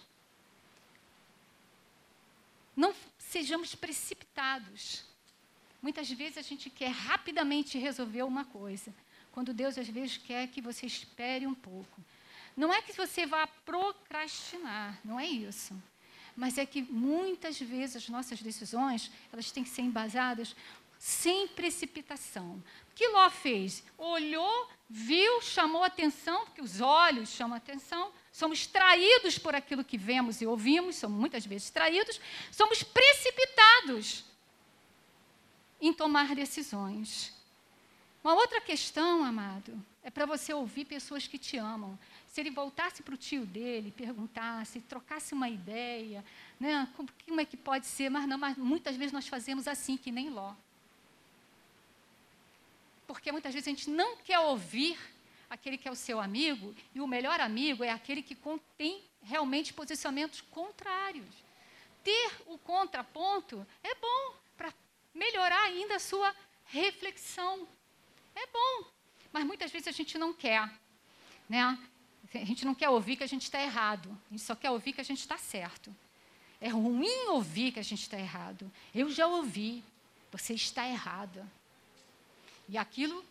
Não 2.75 2.93
sejamos 3.17 3.73
precipitados. 3.73 5.05
Muitas 5.81 6.11
vezes 6.11 6.37
a 6.37 6.41
gente 6.41 6.69
quer 6.69 6.89
rapidamente 6.89 7.77
resolver 7.77 8.23
uma 8.23 8.43
coisa, 8.43 8.93
quando 9.31 9.53
Deus 9.53 9.77
às 9.77 9.87
vezes 9.87 10.17
quer 10.17 10.47
que 10.47 10.61
você 10.61 10.85
espere 10.85 11.45
um 11.45 11.55
pouco. 11.55 12.01
Não 12.55 12.73
é 12.73 12.81
que 12.81 12.93
você 12.93 13.25
vá 13.25 13.47
procrastinar, 13.65 14.99
não 15.03 15.19
é 15.19 15.27
isso 15.27 15.75
mas 16.39 16.57
é 16.57 16.65
que 16.65 16.81
muitas 16.83 17.59
vezes 17.59 17.97
as 17.97 18.07
nossas 18.07 18.41
decisões 18.41 19.11
elas 19.31 19.51
têm 19.51 19.61
que 19.61 19.69
ser 19.69 19.81
embasadas 19.81 20.55
sem 20.97 21.49
precipitação. 21.49 22.63
O 22.91 22.95
que 22.95 23.07
Ló 23.09 23.29
fez? 23.29 23.83
Olhou, 23.97 24.69
viu, 24.89 25.41
chamou 25.41 25.83
atenção, 25.83 26.45
porque 26.45 26.61
os 26.61 26.79
olhos 26.79 27.27
chamam 27.27 27.57
atenção, 27.57 28.11
somos 28.31 28.65
traídos 28.65 29.37
por 29.37 29.53
aquilo 29.53 29.83
que 29.83 29.97
vemos 29.97 30.41
e 30.41 30.45
ouvimos, 30.45 30.95
somos 30.95 31.19
muitas 31.19 31.45
vezes 31.45 31.69
traídos, 31.69 32.21
somos 32.51 32.83
precipitados 32.83 34.23
em 35.81 35.91
tomar 35.93 36.33
decisões. 36.33 37.33
Uma 38.23 38.33
outra 38.33 38.59
questão, 38.59 39.23
amado, 39.23 39.73
é 40.03 40.09
para 40.09 40.25
você 40.25 40.53
ouvir 40.53 40.85
pessoas 40.85 41.27
que 41.27 41.37
te 41.37 41.57
amam 41.57 41.97
se 42.27 42.39
ele 42.41 42.51
voltasse 42.51 43.01
para 43.01 43.13
o 43.13 43.17
tio 43.17 43.45
dele, 43.45 43.91
perguntasse, 43.91 44.81
trocasse 44.81 45.33
uma 45.33 45.49
ideia, 45.49 46.23
né, 46.59 46.87
como, 47.25 47.41
é 47.41 47.45
que 47.45 47.57
pode 47.57 47.85
ser, 47.85 48.09
mas 48.09 48.27
não, 48.27 48.37
mas 48.37 48.55
muitas 48.55 48.95
vezes 48.95 49.11
nós 49.11 49.27
fazemos 49.27 49.67
assim, 49.67 49.97
que 49.97 50.11
nem 50.11 50.29
Ló. 50.29 50.53
Porque 53.07 53.31
muitas 53.31 53.53
vezes 53.53 53.67
a 53.67 53.71
gente 53.71 53.89
não 53.89 54.17
quer 54.17 54.39
ouvir 54.39 54.97
aquele 55.49 55.77
que 55.77 55.87
é 55.87 55.91
o 55.91 55.95
seu 55.95 56.19
amigo, 56.19 56.75
e 56.93 57.01
o 57.01 57.07
melhor 57.07 57.39
amigo 57.39 57.83
é 57.83 57.89
aquele 57.89 58.21
que 58.21 58.37
tem 58.77 59.03
realmente 59.23 59.73
posicionamentos 59.73 60.41
contrários. 60.41 61.25
Ter 62.03 62.31
o 62.45 62.57
contraponto 62.59 63.65
é 63.83 63.95
bom 63.95 64.35
para 64.55 64.71
melhorar 65.13 65.63
ainda 65.63 65.95
a 65.95 65.99
sua 65.99 66.33
reflexão. 66.65 67.67
É 68.35 68.47
bom, 68.47 68.89
mas 69.31 69.45
muitas 69.45 69.71
vezes 69.71 69.87
a 69.87 69.91
gente 69.91 70.17
não 70.17 70.33
quer. 70.33 70.69
Né? 71.47 71.77
A 72.33 72.45
gente 72.45 72.65
não 72.65 72.75
quer 72.75 72.89
ouvir 72.89 73.15
que 73.15 73.23
a 73.23 73.27
gente 73.27 73.43
está 73.43 73.61
errado. 73.61 74.09
A 74.27 74.33
gente 74.33 74.43
só 74.43 74.55
quer 74.55 74.69
ouvir 74.71 74.93
que 74.93 75.01
a 75.01 75.05
gente 75.05 75.19
está 75.19 75.37
certo. 75.37 75.95
É 76.61 76.69
ruim 76.69 77.27
ouvir 77.29 77.71
que 77.71 77.79
a 77.79 77.83
gente 77.83 78.01
está 78.01 78.19
errado. 78.19 78.71
Eu 78.93 79.09
já 79.09 79.27
ouvi. 79.27 79.83
Você 80.31 80.53
está 80.53 80.87
errada. 80.87 81.47
E 82.67 82.77
aquilo 82.77 83.25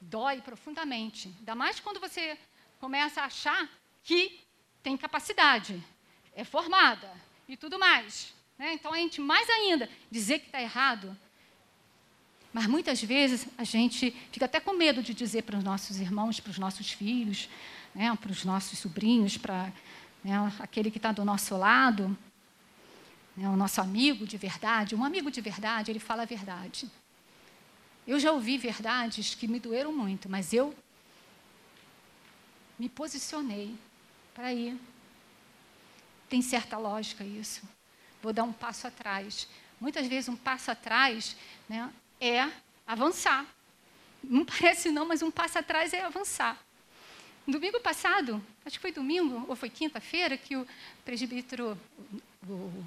dói 0.00 0.40
profundamente. 0.40 1.28
Ainda 1.38 1.54
mais 1.54 1.78
quando 1.80 2.00
você 2.00 2.38
começa 2.80 3.22
a 3.22 3.26
achar 3.26 3.68
que 4.02 4.40
tem 4.82 4.96
capacidade, 4.96 5.82
é 6.34 6.44
formada 6.44 7.12
e 7.48 7.56
tudo 7.56 7.78
mais. 7.78 8.32
Né? 8.56 8.74
Então, 8.74 8.92
a 8.92 8.96
gente, 8.96 9.20
mais 9.20 9.48
ainda, 9.48 9.88
dizer 10.10 10.40
que 10.40 10.46
está 10.46 10.60
errado 10.60 11.16
mas 12.58 12.66
muitas 12.66 13.00
vezes 13.00 13.46
a 13.56 13.62
gente 13.62 14.10
fica 14.32 14.46
até 14.46 14.58
com 14.58 14.72
medo 14.72 15.00
de 15.00 15.14
dizer 15.14 15.42
para 15.42 15.56
os 15.56 15.62
nossos 15.62 16.00
irmãos, 16.00 16.40
para 16.40 16.50
os 16.50 16.58
nossos 16.58 16.90
filhos, 16.90 17.48
né, 17.94 18.12
para 18.20 18.32
os 18.32 18.44
nossos 18.44 18.80
sobrinhos, 18.80 19.36
para 19.38 19.72
né, 20.24 20.34
aquele 20.58 20.90
que 20.90 20.96
está 20.96 21.12
do 21.12 21.24
nosso 21.24 21.56
lado, 21.56 22.18
né, 23.36 23.48
o 23.48 23.54
nosso 23.56 23.80
amigo 23.80 24.26
de 24.26 24.36
verdade. 24.36 24.96
Um 24.96 25.04
amigo 25.04 25.30
de 25.30 25.40
verdade, 25.40 25.92
ele 25.92 26.00
fala 26.00 26.24
a 26.24 26.26
verdade. 26.26 26.90
Eu 28.04 28.18
já 28.18 28.32
ouvi 28.32 28.58
verdades 28.58 29.36
que 29.36 29.46
me 29.46 29.60
doeram 29.60 29.92
muito, 29.92 30.28
mas 30.28 30.52
eu 30.52 30.74
me 32.76 32.88
posicionei 32.88 33.72
para 34.34 34.52
ir. 34.52 34.76
Tem 36.28 36.42
certa 36.42 36.76
lógica 36.76 37.22
isso. 37.22 37.62
Vou 38.20 38.32
dar 38.32 38.42
um 38.42 38.52
passo 38.52 38.88
atrás. 38.88 39.46
Muitas 39.80 40.08
vezes 40.08 40.28
um 40.28 40.34
passo 40.34 40.72
atrás 40.72 41.36
né, 41.68 41.88
é 42.20 42.50
avançar. 42.86 43.46
Não 44.22 44.44
parece 44.44 44.90
não, 44.90 45.06
mas 45.06 45.22
um 45.22 45.30
passo 45.30 45.58
atrás 45.58 45.92
é 45.92 46.04
avançar. 46.04 46.58
Domingo 47.46 47.80
passado, 47.80 48.44
acho 48.64 48.76
que 48.76 48.82
foi 48.82 48.92
domingo 48.92 49.44
ou 49.48 49.56
foi 49.56 49.70
quinta-feira, 49.70 50.36
que 50.36 50.54
o 50.54 50.66
presbítero, 51.02 51.78
o, 52.46 52.84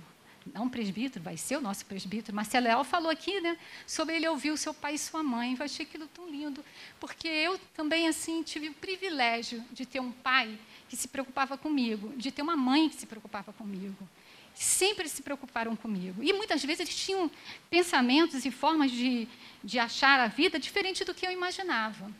não 0.53 0.69
presbítero, 0.69 1.23
vai 1.23 1.35
ser 1.35 1.57
o 1.57 1.61
nosso 1.61 1.83
presbítero, 1.85 2.35
Marcelo 2.35 2.67
Leal 2.67 2.83
falou 2.83 3.09
aqui, 3.09 3.41
né, 3.41 3.57
sobre 3.87 4.15
ele 4.15 4.27
ouvir 4.27 4.51
o 4.51 4.57
seu 4.57 4.71
pai 4.71 4.95
e 4.95 4.99
sua 4.99 5.23
mãe. 5.23 5.55
Eu 5.57 5.65
achei 5.65 5.83
aquilo 5.83 6.07
tão 6.07 6.29
lindo, 6.29 6.63
porque 6.99 7.27
eu 7.27 7.57
também 7.73 8.07
assim 8.07 8.43
tive 8.43 8.69
o 8.69 8.73
privilégio 8.75 9.63
de 9.71 9.83
ter 9.83 9.99
um 9.99 10.11
pai 10.11 10.55
que 10.87 10.95
se 10.95 11.07
preocupava 11.07 11.57
comigo, 11.57 12.13
de 12.15 12.31
ter 12.31 12.43
uma 12.43 12.55
mãe 12.55 12.87
que 12.87 12.97
se 12.97 13.07
preocupava 13.07 13.51
comigo 13.53 14.07
sempre 14.53 15.07
se 15.07 15.21
preocuparam 15.21 15.75
comigo. 15.75 16.23
E 16.23 16.33
muitas 16.33 16.63
vezes 16.63 16.81
eles 16.81 16.95
tinham 16.95 17.29
pensamentos 17.69 18.45
e 18.45 18.51
formas 18.51 18.91
de, 18.91 19.27
de 19.63 19.79
achar 19.79 20.19
a 20.19 20.27
vida 20.27 20.59
diferente 20.59 21.03
do 21.03 21.13
que 21.13 21.25
eu 21.25 21.31
imaginava. 21.31 22.11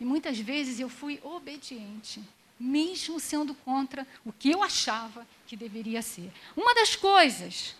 E 0.00 0.04
muitas 0.04 0.38
vezes 0.38 0.78
eu 0.78 0.88
fui 0.88 1.20
obediente, 1.22 2.22
mesmo 2.58 3.18
sendo 3.18 3.54
contra 3.54 4.06
o 4.24 4.32
que 4.32 4.50
eu 4.50 4.62
achava 4.62 5.26
que 5.46 5.56
deveria 5.56 6.02
ser. 6.02 6.30
Uma 6.56 6.74
das 6.74 6.96
coisas, 6.96 7.74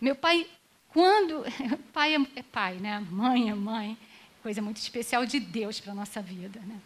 meu 0.00 0.14
pai, 0.14 0.46
quando. 0.88 1.44
Pai 1.92 2.14
é, 2.14 2.18
é 2.36 2.42
pai, 2.42 2.74
né? 2.76 3.00
Mãe 3.10 3.50
é 3.50 3.54
mãe, 3.54 3.96
coisa 4.42 4.60
muito 4.60 4.78
especial 4.78 5.24
de 5.24 5.38
Deus 5.40 5.80
para 5.80 5.92
a 5.92 5.94
nossa 5.94 6.20
vida. 6.20 6.60
Né? 6.60 6.80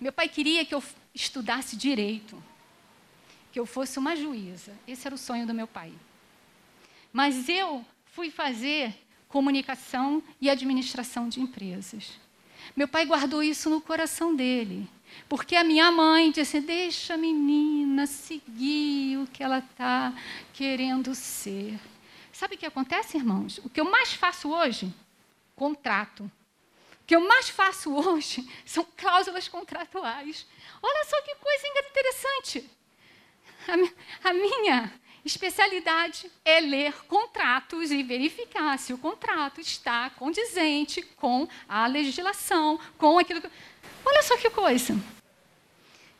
Meu 0.00 0.12
pai 0.12 0.28
queria 0.28 0.64
que 0.64 0.74
eu 0.74 0.82
estudasse 1.14 1.76
direito 1.76 2.42
que 3.52 3.60
eu 3.60 3.66
fosse 3.66 3.98
uma 3.98 4.16
juíza. 4.16 4.72
Esse 4.88 5.06
era 5.06 5.14
o 5.14 5.18
sonho 5.18 5.46
do 5.46 5.52
meu 5.52 5.66
pai. 5.66 5.92
Mas 7.12 7.48
eu 7.48 7.84
fui 8.06 8.30
fazer 8.30 8.94
comunicação 9.28 10.22
e 10.40 10.48
administração 10.48 11.28
de 11.28 11.40
empresas. 11.40 12.18
Meu 12.74 12.88
pai 12.88 13.04
guardou 13.04 13.42
isso 13.42 13.68
no 13.68 13.80
coração 13.80 14.34
dele, 14.34 14.88
porque 15.28 15.54
a 15.54 15.64
minha 15.64 15.90
mãe 15.90 16.30
disse: 16.30 16.60
deixa 16.60 17.14
a 17.14 17.18
menina 17.18 18.06
seguir 18.06 19.18
o 19.18 19.26
que 19.26 19.42
ela 19.42 19.58
está 19.58 20.14
querendo 20.54 21.14
ser. 21.14 21.78
Sabe 22.32 22.54
o 22.54 22.58
que 22.58 22.66
acontece, 22.66 23.18
irmãos? 23.18 23.58
O 23.58 23.68
que 23.68 23.80
eu 23.80 23.84
mais 23.84 24.14
faço 24.14 24.48
hoje? 24.48 24.92
Contrato. 25.54 26.24
O 26.24 27.04
que 27.06 27.14
eu 27.14 27.20
mais 27.20 27.50
faço 27.50 27.92
hoje 27.92 28.48
são 28.64 28.86
cláusulas 28.96 29.48
contratuais. 29.48 30.46
Olha 30.82 31.04
só 31.04 31.20
que 31.22 31.34
coisa 31.34 31.66
interessante. 31.90 32.70
A, 33.68 34.30
a 34.30 34.32
minha 34.32 34.92
especialidade 35.24 36.30
é 36.44 36.60
ler 36.60 36.92
contratos 37.06 37.90
e 37.90 38.02
verificar 38.02 38.78
se 38.78 38.92
o 38.92 38.98
contrato 38.98 39.60
está 39.60 40.10
condizente 40.10 41.02
com 41.02 41.48
a 41.68 41.86
legislação, 41.86 42.78
com 42.98 43.18
aquilo 43.18 43.40
que. 43.40 43.48
Olha 44.04 44.22
só 44.22 44.36
que 44.36 44.50
coisa. 44.50 44.96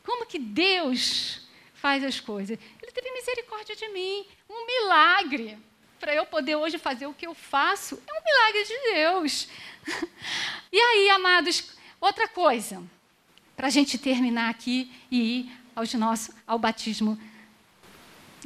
Como 0.05 0.25
que 0.25 0.39
Deus 0.39 1.47
faz 1.73 2.03
as 2.03 2.19
coisas? 2.19 2.57
Ele 2.81 2.91
teve 2.91 3.11
misericórdia 3.11 3.75
de 3.75 3.87
mim, 3.89 4.25
um 4.49 4.65
milagre. 4.65 5.57
Para 5.99 6.13
eu 6.13 6.25
poder 6.25 6.57
hoje 6.57 6.77
fazer 6.77 7.07
o 7.07 7.13
que 7.13 7.25
eu 7.25 7.33
faço, 7.33 8.01
é 8.05 8.13
um 8.13 8.23
milagre 8.23 8.63
de 8.65 8.93
Deus. 8.93 9.47
E 10.75 10.79
aí, 10.79 11.07
amados, 11.11 11.77
outra 12.01 12.27
coisa, 12.27 12.81
para 13.55 13.67
a 13.67 13.69
gente 13.69 13.95
terminar 13.95 14.49
aqui 14.49 14.91
e 15.11 15.41
ir 15.41 15.51
aos 15.75 15.93
nosso, 15.93 16.33
ao 16.47 16.57
batismo 16.57 17.15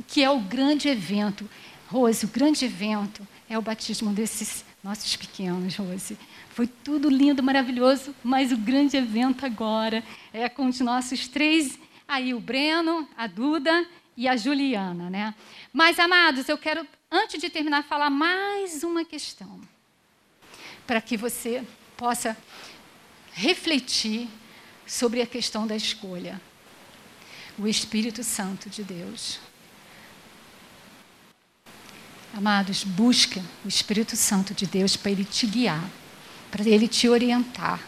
que 0.03 0.23
é 0.23 0.29
o 0.29 0.39
grande 0.39 0.87
evento. 0.87 1.49
Rose, 1.87 2.25
o 2.25 2.29
grande 2.29 2.65
evento 2.65 3.25
é 3.49 3.57
o 3.57 3.61
batismo 3.61 4.11
desses 4.11 4.65
nossos 4.83 5.15
pequenos, 5.15 5.75
Rose. 5.75 6.17
Foi 6.49 6.67
tudo 6.67 7.09
lindo, 7.09 7.41
maravilhoso, 7.43 8.13
mas 8.23 8.51
o 8.51 8.57
grande 8.57 8.97
evento 8.97 9.45
agora 9.45 10.03
é 10.33 10.49
com 10.49 10.67
os 10.67 10.79
nossos 10.79 11.27
três, 11.27 11.79
aí 12.07 12.33
o 12.33 12.39
Breno, 12.39 13.07
a 13.15 13.27
Duda 13.27 13.87
e 14.15 14.27
a 14.27 14.35
Juliana, 14.35 15.09
né? 15.09 15.35
Mas, 15.71 15.99
amados, 15.99 16.49
eu 16.49 16.57
quero, 16.57 16.85
antes 17.11 17.39
de 17.39 17.49
terminar, 17.49 17.83
falar 17.83 18.09
mais 18.09 18.83
uma 18.83 19.05
questão, 19.05 19.61
para 20.85 20.99
que 20.99 21.15
você 21.15 21.63
possa 21.95 22.35
refletir 23.33 24.27
sobre 24.85 25.21
a 25.21 25.27
questão 25.27 25.67
da 25.67 25.75
escolha. 25.75 26.41
O 27.59 27.67
Espírito 27.67 28.23
Santo 28.23 28.69
de 28.69 28.83
Deus 28.83 29.39
Amados, 32.37 32.83
busca 32.83 33.43
o 33.65 33.67
Espírito 33.67 34.15
Santo 34.15 34.53
de 34.53 34.67
Deus 34.67 34.95
para 34.95 35.09
ele 35.09 35.25
te 35.25 35.47
guiar, 35.47 35.83
para 36.51 36.63
ele 36.69 36.87
te 36.87 37.09
orientar. 37.09 37.81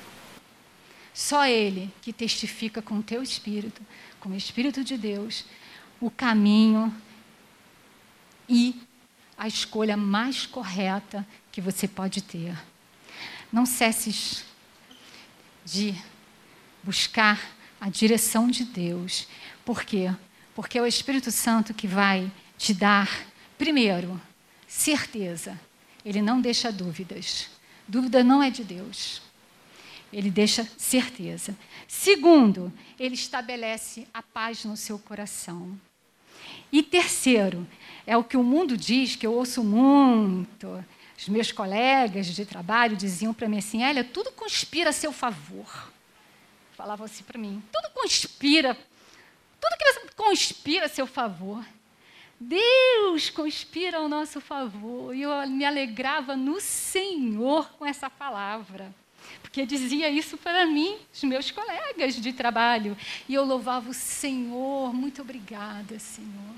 Só 1.14 1.46
ele 1.46 1.94
que 2.02 2.12
testifica 2.12 2.82
com 2.82 2.98
o 2.98 3.04
teu 3.04 3.22
espírito, 3.22 3.80
com 4.20 4.30
o 4.30 4.36
Espírito 4.36 4.84
de 4.84 4.98
Deus, 4.98 5.46
o 6.02 6.10
caminho 6.10 6.92
e 8.50 8.82
a 9.38 9.48
escolha 9.48 9.96
mais 9.96 10.48
correta 10.48 11.28
que 11.52 11.62
você 11.62 11.88
pode 11.88 12.24
ter. 12.24 12.58
Não 13.54 13.68
cesses 13.68 14.44
de 15.64 15.94
buscar 16.84 17.40
a 17.80 17.88
direção 17.88 18.48
de 18.48 18.64
Deus. 18.64 19.28
Por 19.64 19.84
quê? 19.84 20.12
Porque 20.56 20.80
é 20.80 20.82
o 20.82 20.88
Espírito 20.88 21.30
Santo 21.30 21.72
que 21.72 21.86
vai 21.86 22.32
te 22.58 22.74
dar, 22.74 23.08
primeiro, 23.56 24.20
certeza. 24.70 25.60
Ele 26.06 26.22
não 26.22 26.40
deixa 26.40 26.72
dúvidas. 26.72 27.50
Dúvida 27.88 28.24
não 28.24 28.42
é 28.42 28.52
de 28.52 28.64
Deus. 28.64 29.22
Ele 30.14 30.30
deixa 30.30 30.68
certeza. 30.78 31.58
Segundo, 31.88 32.72
ele 33.00 33.16
estabelece 33.16 34.08
a 34.14 34.22
paz 34.22 34.64
no 34.64 34.78
seu 34.78 34.98
coração. 35.00 35.78
E 36.72 36.84
terceiro, 36.84 37.68
é 38.06 38.16
o 38.16 38.24
que 38.24 38.38
o 38.38 38.44
mundo 38.44 38.78
diz, 38.78 39.16
que 39.16 39.26
eu 39.26 39.34
ouço 39.34 39.64
muito. 39.64 40.86
Os 41.18 41.28
meus 41.28 41.52
colegas 41.52 42.28
de 42.28 42.46
trabalho 42.46 42.96
diziam 42.96 43.34
para 43.34 43.50
mim 43.50 43.58
assim: 43.58 43.84
Olha, 43.84 44.04
tudo 44.04 44.32
conspira 44.32 44.92
a 44.92 44.94
seu 44.94 45.12
favor. 45.12 45.92
Falavam 46.74 47.06
assim 47.06 47.24
para 47.24 47.38
mim: 47.38 47.62
tudo 47.72 47.92
conspira, 47.94 48.78
tudo 49.60 49.78
que 49.78 50.16
conspira 50.16 50.86
a 50.86 50.90
seu 50.90 51.06
favor. 51.06 51.66
Deus 52.40 53.30
conspira 53.30 53.98
ao 53.98 54.08
nosso 54.08 54.40
favor. 54.40 55.14
E 55.16 55.22
eu 55.24 55.50
me 55.50 55.66
alegrava 55.66 56.36
no 56.36 56.62
Senhor 56.62 57.70
com 57.74 57.86
essa 57.86 58.10
palavra. 58.10 58.94
Porque 59.42 59.66
dizia 59.66 60.10
isso 60.10 60.38
para 60.38 60.66
mim, 60.66 60.98
os 61.14 61.24
meus 61.24 61.52
colegas 61.52 62.16
de 62.16 62.32
trabalho. 62.32 62.96
E 63.28 63.34
eu 63.34 63.44
louvava 63.44 63.90
o 63.90 63.94
Senhor. 63.94 64.94
Muito 64.94 65.22
obrigada, 65.22 66.00
Senhor. 66.00 66.56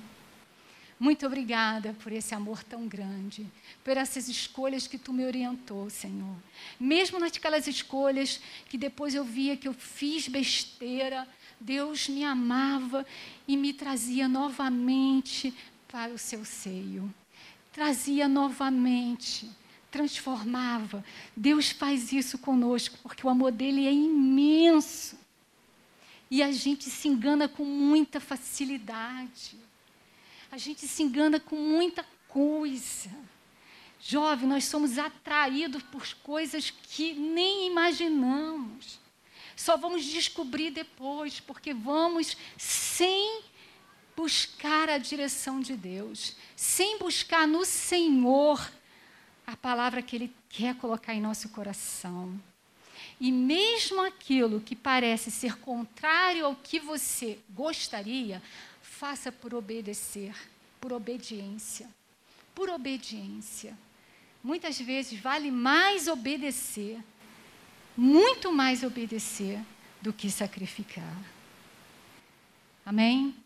Muito 1.01 1.25
obrigada 1.25 1.95
por 2.03 2.11
esse 2.11 2.35
amor 2.35 2.63
tão 2.63 2.87
grande, 2.87 3.47
por 3.83 3.97
essas 3.97 4.29
escolhas 4.29 4.85
que 4.85 4.99
tu 4.99 5.11
me 5.11 5.25
orientou, 5.25 5.89
Senhor. 5.89 6.35
Mesmo 6.79 7.17
naquelas 7.17 7.65
escolhas 7.65 8.39
que 8.69 8.77
depois 8.77 9.15
eu 9.15 9.23
via 9.23 9.57
que 9.57 9.67
eu 9.67 9.73
fiz 9.73 10.27
besteira, 10.27 11.27
Deus 11.59 12.07
me 12.07 12.23
amava 12.23 13.03
e 13.47 13.57
me 13.57 13.73
trazia 13.73 14.27
novamente 14.27 15.51
para 15.91 16.13
o 16.13 16.17
seu 16.17 16.45
seio. 16.45 17.13
Trazia 17.73 18.27
novamente, 18.27 19.49
transformava. 19.91 21.03
Deus 21.35 21.69
faz 21.69 22.13
isso 22.13 22.37
conosco, 22.37 22.97
porque 23.03 23.27
o 23.27 23.29
amor 23.29 23.51
dele 23.51 23.85
é 23.85 23.91
imenso. 23.91 25.19
E 26.29 26.41
a 26.41 26.51
gente 26.51 26.89
se 26.89 27.09
engana 27.09 27.49
com 27.49 27.65
muita 27.65 28.21
facilidade. 28.21 29.57
A 30.49 30.57
gente 30.57 30.87
se 30.87 31.03
engana 31.03 31.39
com 31.39 31.57
muita 31.57 32.05
coisa. 32.27 33.09
Jovem, 33.99 34.47
nós 34.47 34.65
somos 34.65 34.97
atraídos 34.97 35.83
por 35.83 36.07
coisas 36.23 36.69
que 36.69 37.13
nem 37.13 37.67
imaginamos. 37.67 38.99
Só 39.55 39.77
vamos 39.77 40.05
descobrir 40.05 40.71
depois, 40.71 41.39
porque 41.39 41.73
vamos 41.73 42.35
sem 42.57 43.43
buscar 44.21 44.87
a 44.87 44.99
direção 44.99 45.59
de 45.59 45.75
Deus, 45.75 46.35
sem 46.55 46.99
buscar 46.99 47.47
no 47.47 47.65
Senhor 47.65 48.71
a 49.47 49.57
palavra 49.57 50.03
que 50.03 50.15
Ele 50.15 50.31
quer 50.47 50.75
colocar 50.75 51.15
em 51.15 51.19
nosso 51.19 51.49
coração. 51.49 52.39
E 53.19 53.31
mesmo 53.31 53.99
aquilo 53.99 54.61
que 54.61 54.75
parece 54.75 55.31
ser 55.31 55.57
contrário 55.57 56.45
ao 56.45 56.55
que 56.55 56.79
você 56.79 57.39
gostaria, 57.49 58.43
faça 58.83 59.31
por 59.31 59.55
obedecer, 59.55 60.35
por 60.79 60.93
obediência. 60.93 61.89
Por 62.53 62.69
obediência. 62.69 63.75
Muitas 64.43 64.79
vezes 64.79 65.19
vale 65.19 65.49
mais 65.49 66.07
obedecer, 66.07 67.03
muito 67.97 68.51
mais 68.51 68.83
obedecer, 68.83 69.59
do 69.99 70.13
que 70.13 70.29
sacrificar. 70.29 71.17
Amém? 72.85 73.40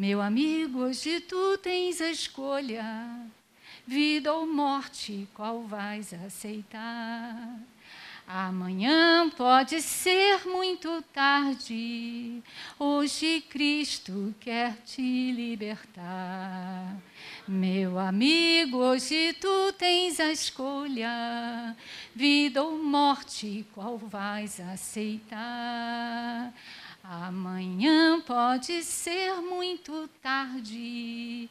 Meu 0.00 0.22
amigo, 0.22 0.78
hoje 0.78 1.20
tu 1.20 1.58
tens 1.58 2.00
a 2.00 2.10
escolha, 2.10 3.20
vida 3.86 4.32
ou 4.32 4.46
morte, 4.46 5.28
qual 5.34 5.62
vais 5.64 6.14
aceitar? 6.14 7.60
Amanhã 8.26 9.28
pode 9.36 9.82
ser 9.82 10.46
muito 10.46 11.02
tarde, 11.12 12.42
hoje 12.78 13.42
Cristo 13.50 14.34
quer 14.40 14.74
te 14.86 15.32
libertar. 15.32 16.96
Meu 17.46 17.98
amigo, 17.98 18.78
hoje 18.78 19.34
tu 19.34 19.70
tens 19.74 20.18
a 20.18 20.32
escolha, 20.32 21.76
vida 22.14 22.64
ou 22.64 22.82
morte, 22.82 23.66
qual 23.74 23.98
vais 23.98 24.60
aceitar? 24.60 26.54
Amanhã 27.12 28.20
pode 28.20 28.84
ser 28.84 29.34
muito 29.40 30.08
tarde. 30.22 31.50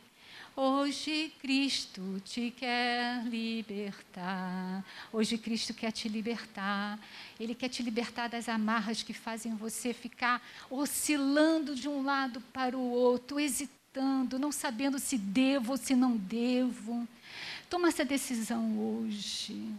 Hoje 0.56 1.34
Cristo 1.42 2.22
te 2.24 2.50
quer 2.52 3.26
libertar. 3.26 4.86
Hoje 5.12 5.38
Cristo 5.38 5.74
quer 5.74 5.92
te 5.92 6.08
libertar. 6.08 6.98
Ele 7.38 7.54
quer 7.54 7.68
te 7.68 7.84
libertar 7.84 8.30
das 8.30 8.48
amarras 8.48 9.04
que 9.04 9.12
fazem 9.12 9.54
você 9.54 9.94
ficar 9.94 10.42
oscilando 10.70 11.76
de 11.76 11.90
um 11.90 12.06
lado 12.06 12.40
para 12.54 12.78
o 12.78 12.92
outro, 12.92 13.38
hesitando, 13.38 14.40
não 14.40 14.54
sabendo 14.54 14.98
se 14.98 15.18
devo 15.18 15.74
ou 15.74 15.78
se 15.78 15.94
não 15.94 16.16
devo. 16.16 17.06
Toma 17.70 17.90
essa 17.90 18.06
decisão 18.06 18.80
hoje. 18.80 19.76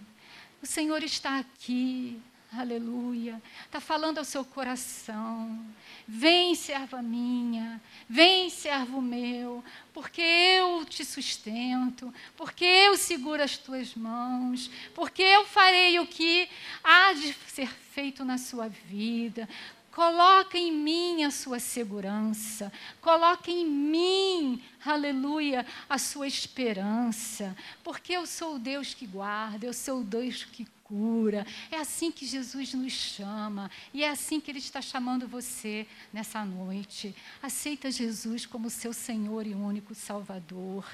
O 0.63 0.67
Senhor 0.67 1.03
está 1.03 1.39
aqui. 1.39 2.21
Aleluia. 2.53 3.41
Está 3.65 3.81
falando 3.81 4.19
ao 4.19 4.25
seu 4.25 4.45
coração. 4.45 5.65
Vem, 6.07 6.57
serva 6.57 7.01
minha. 7.01 7.81
Vem, 8.09 8.51
servo 8.51 9.01
meu. 9.01 9.63
Porque 9.95 10.21
eu 10.21 10.85
te 10.85 11.05
sustento. 11.05 12.13
Porque 12.37 12.65
eu 12.65 12.97
seguro 12.97 13.41
as 13.41 13.57
tuas 13.57 13.95
mãos. 13.95 14.69
Porque 14.97 15.23
eu 15.23 15.47
farei 15.47 16.01
o 16.01 16.07
que 16.07 16.49
há 16.83 17.13
de 17.13 17.33
ser 17.47 17.69
feito 17.69 18.25
na 18.25 18.37
sua 18.37 18.69
vida. 18.69 19.49
Coloca 19.93 20.59
em 20.59 20.73
mim 20.73 21.25
a 21.25 21.33
sua 21.33 21.59
segurança, 21.59 22.73
coloca 23.01 23.51
em 23.51 23.67
mim, 23.67 24.63
aleluia, 24.87 25.67
a 25.89 25.99
sua 25.99 26.29
esperança, 26.29 27.57
porque 27.83 28.13
eu 28.13 28.25
sou 28.25 28.55
o 28.55 28.59
Deus 28.59 28.95
que 28.95 29.05
guarda, 29.05 29.67
eu 29.67 29.75
sou 29.75 30.01
o 30.01 30.05
Deus 30.05 30.45
que 30.45 30.65
cura. 30.91 31.47
É 31.71 31.77
assim 31.77 32.11
que 32.11 32.27
Jesus 32.27 32.75
nos 32.75 32.93
chama. 32.93 33.71
E 33.95 34.03
é 34.03 34.11
assim 34.11 34.41
que 34.41 34.51
Ele 34.51 34.59
está 34.59 34.83
chamando 34.83 35.29
você 35.29 35.87
nessa 36.13 36.45
noite. 36.45 37.15
Aceita 37.41 37.93
Jesus 37.93 38.45
como 38.45 38.69
seu 38.69 38.93
Senhor 38.93 39.47
e 39.47 39.55
único 39.55 39.95
Salvador. 39.95 40.85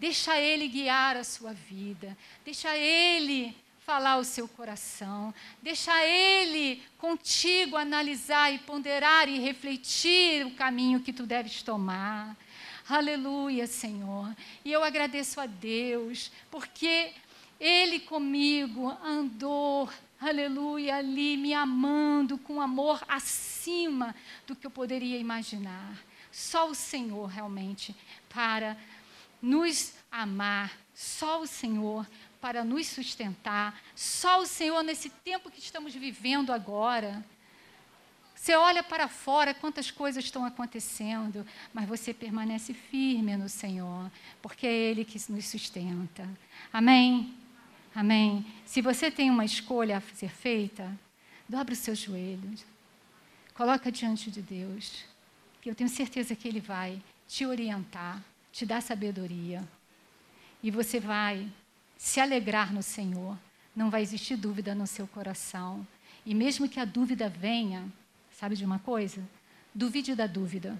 Deixa 0.00 0.36
Ele 0.36 0.66
guiar 0.66 1.16
a 1.16 1.22
sua 1.22 1.52
vida. 1.52 2.18
Deixa 2.44 2.76
Ele 2.76 3.56
falar 3.78 4.16
o 4.16 4.24
seu 4.24 4.48
coração. 4.48 5.32
Deixa 5.62 6.04
Ele 6.04 6.82
contigo 6.98 7.76
analisar 7.76 8.52
e 8.52 8.58
ponderar 8.58 9.28
e 9.28 9.38
refletir 9.38 10.44
o 10.44 10.56
caminho 10.56 11.00
que 11.00 11.12
tu 11.12 11.24
deves 11.24 11.62
tomar. 11.62 12.36
Aleluia, 12.88 13.66
Senhor. 13.66 14.34
E 14.64 14.72
eu 14.72 14.82
agradeço 14.82 15.40
a 15.40 15.46
Deus, 15.46 16.32
porque 16.50 17.12
Ele 17.58 18.00
comigo 18.00 18.88
andou, 19.02 19.88
aleluia, 20.20 20.96
ali 20.96 21.36
me 21.36 21.54
amando 21.54 22.36
com 22.38 22.60
amor 22.60 23.02
acima 23.08 24.14
do 24.46 24.54
que 24.54 24.66
eu 24.66 24.70
poderia 24.70 25.18
imaginar. 25.18 25.96
Só 26.30 26.68
o 26.68 26.74
Senhor 26.74 27.26
realmente 27.26 27.96
para 28.28 28.76
nos 29.40 29.94
amar, 30.10 30.76
só 30.94 31.40
o 31.40 31.46
Senhor 31.46 32.06
para 32.40 32.62
nos 32.62 32.86
sustentar, 32.86 33.80
só 33.94 34.40
o 34.40 34.46
Senhor 34.46 34.82
nesse 34.82 35.08
tempo 35.08 35.50
que 35.50 35.60
estamos 35.60 35.94
vivendo 35.94 36.52
agora 36.52 37.24
você 38.46 38.54
olha 38.54 38.80
para 38.80 39.08
fora, 39.08 39.52
quantas 39.52 39.90
coisas 39.90 40.24
estão 40.24 40.44
acontecendo, 40.44 41.44
mas 41.74 41.88
você 41.88 42.14
permanece 42.14 42.72
firme 42.72 43.36
no 43.36 43.48
Senhor, 43.48 44.08
porque 44.40 44.64
é 44.64 44.72
Ele 44.72 45.04
que 45.04 45.20
nos 45.32 45.46
sustenta. 45.46 46.28
Amém? 46.72 47.34
Amém? 47.96 48.44
Se 48.66 48.82
você 48.82 49.10
tem 49.10 49.30
uma 49.30 49.44
escolha 49.44 49.96
a 49.96 50.00
ser 50.14 50.28
feita, 50.28 50.96
dobre 51.48 51.72
os 51.72 51.78
seus 51.78 51.98
joelhos, 51.98 52.64
coloca 53.54 53.90
diante 53.90 54.30
de 54.30 54.42
Deus, 54.42 55.04
que 55.62 55.70
eu 55.70 55.74
tenho 55.74 55.88
certeza 55.88 56.36
que 56.36 56.46
Ele 56.46 56.60
vai 56.60 57.02
te 57.26 57.46
orientar, 57.46 58.22
te 58.52 58.66
dar 58.66 58.82
sabedoria, 58.82 59.66
e 60.62 60.70
você 60.70 61.00
vai 61.00 61.50
se 61.96 62.20
alegrar 62.20 62.72
no 62.72 62.82
Senhor. 62.82 63.38
Não 63.74 63.88
vai 63.88 64.02
existir 64.02 64.36
dúvida 64.36 64.74
no 64.74 64.86
seu 64.86 65.06
coração. 65.06 65.86
E 66.24 66.34
mesmo 66.34 66.68
que 66.68 66.78
a 66.78 66.84
dúvida 66.84 67.28
venha, 67.28 67.90
Sabe 68.38 68.54
de 68.54 68.66
uma 68.66 68.78
coisa? 68.78 69.26
Duvide 69.74 70.14
da 70.14 70.26
dúvida, 70.26 70.78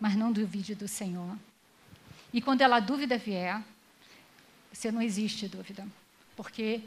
mas 0.00 0.16
não 0.16 0.32
duvide 0.32 0.74
do 0.74 0.88
Senhor. 0.88 1.38
E 2.32 2.42
quando 2.42 2.62
ela 2.62 2.80
dúvida 2.80 3.16
vier, 3.16 3.62
você 4.72 4.90
não 4.90 5.00
existe 5.00 5.46
dúvida, 5.46 5.86
porque 6.40 6.80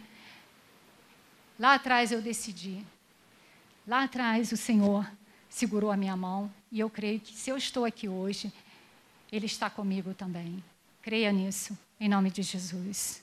lá 1.60 1.76
atrás 1.76 2.12
eu 2.12 2.24
decidi, 2.24 2.84
lá 3.86 4.04
atrás 4.04 4.52
o 4.52 4.58
Senhor 4.58 5.08
segurou 5.48 5.92
a 5.92 5.96
minha 5.96 6.18
mão 6.18 6.52
e 6.72 6.80
eu 6.80 6.90
creio 6.90 7.20
que 7.20 7.36
se 7.36 7.52
eu 7.52 7.56
estou 7.56 7.86
aqui 7.86 8.10
hoje, 8.10 8.52
Ele 9.32 9.46
está 9.46 9.70
comigo 9.70 10.12
também. 10.16 10.64
Creia 11.04 11.32
nisso, 11.32 11.78
em 12.00 12.10
nome 12.10 12.32
de 12.32 12.42
Jesus. 12.42 13.23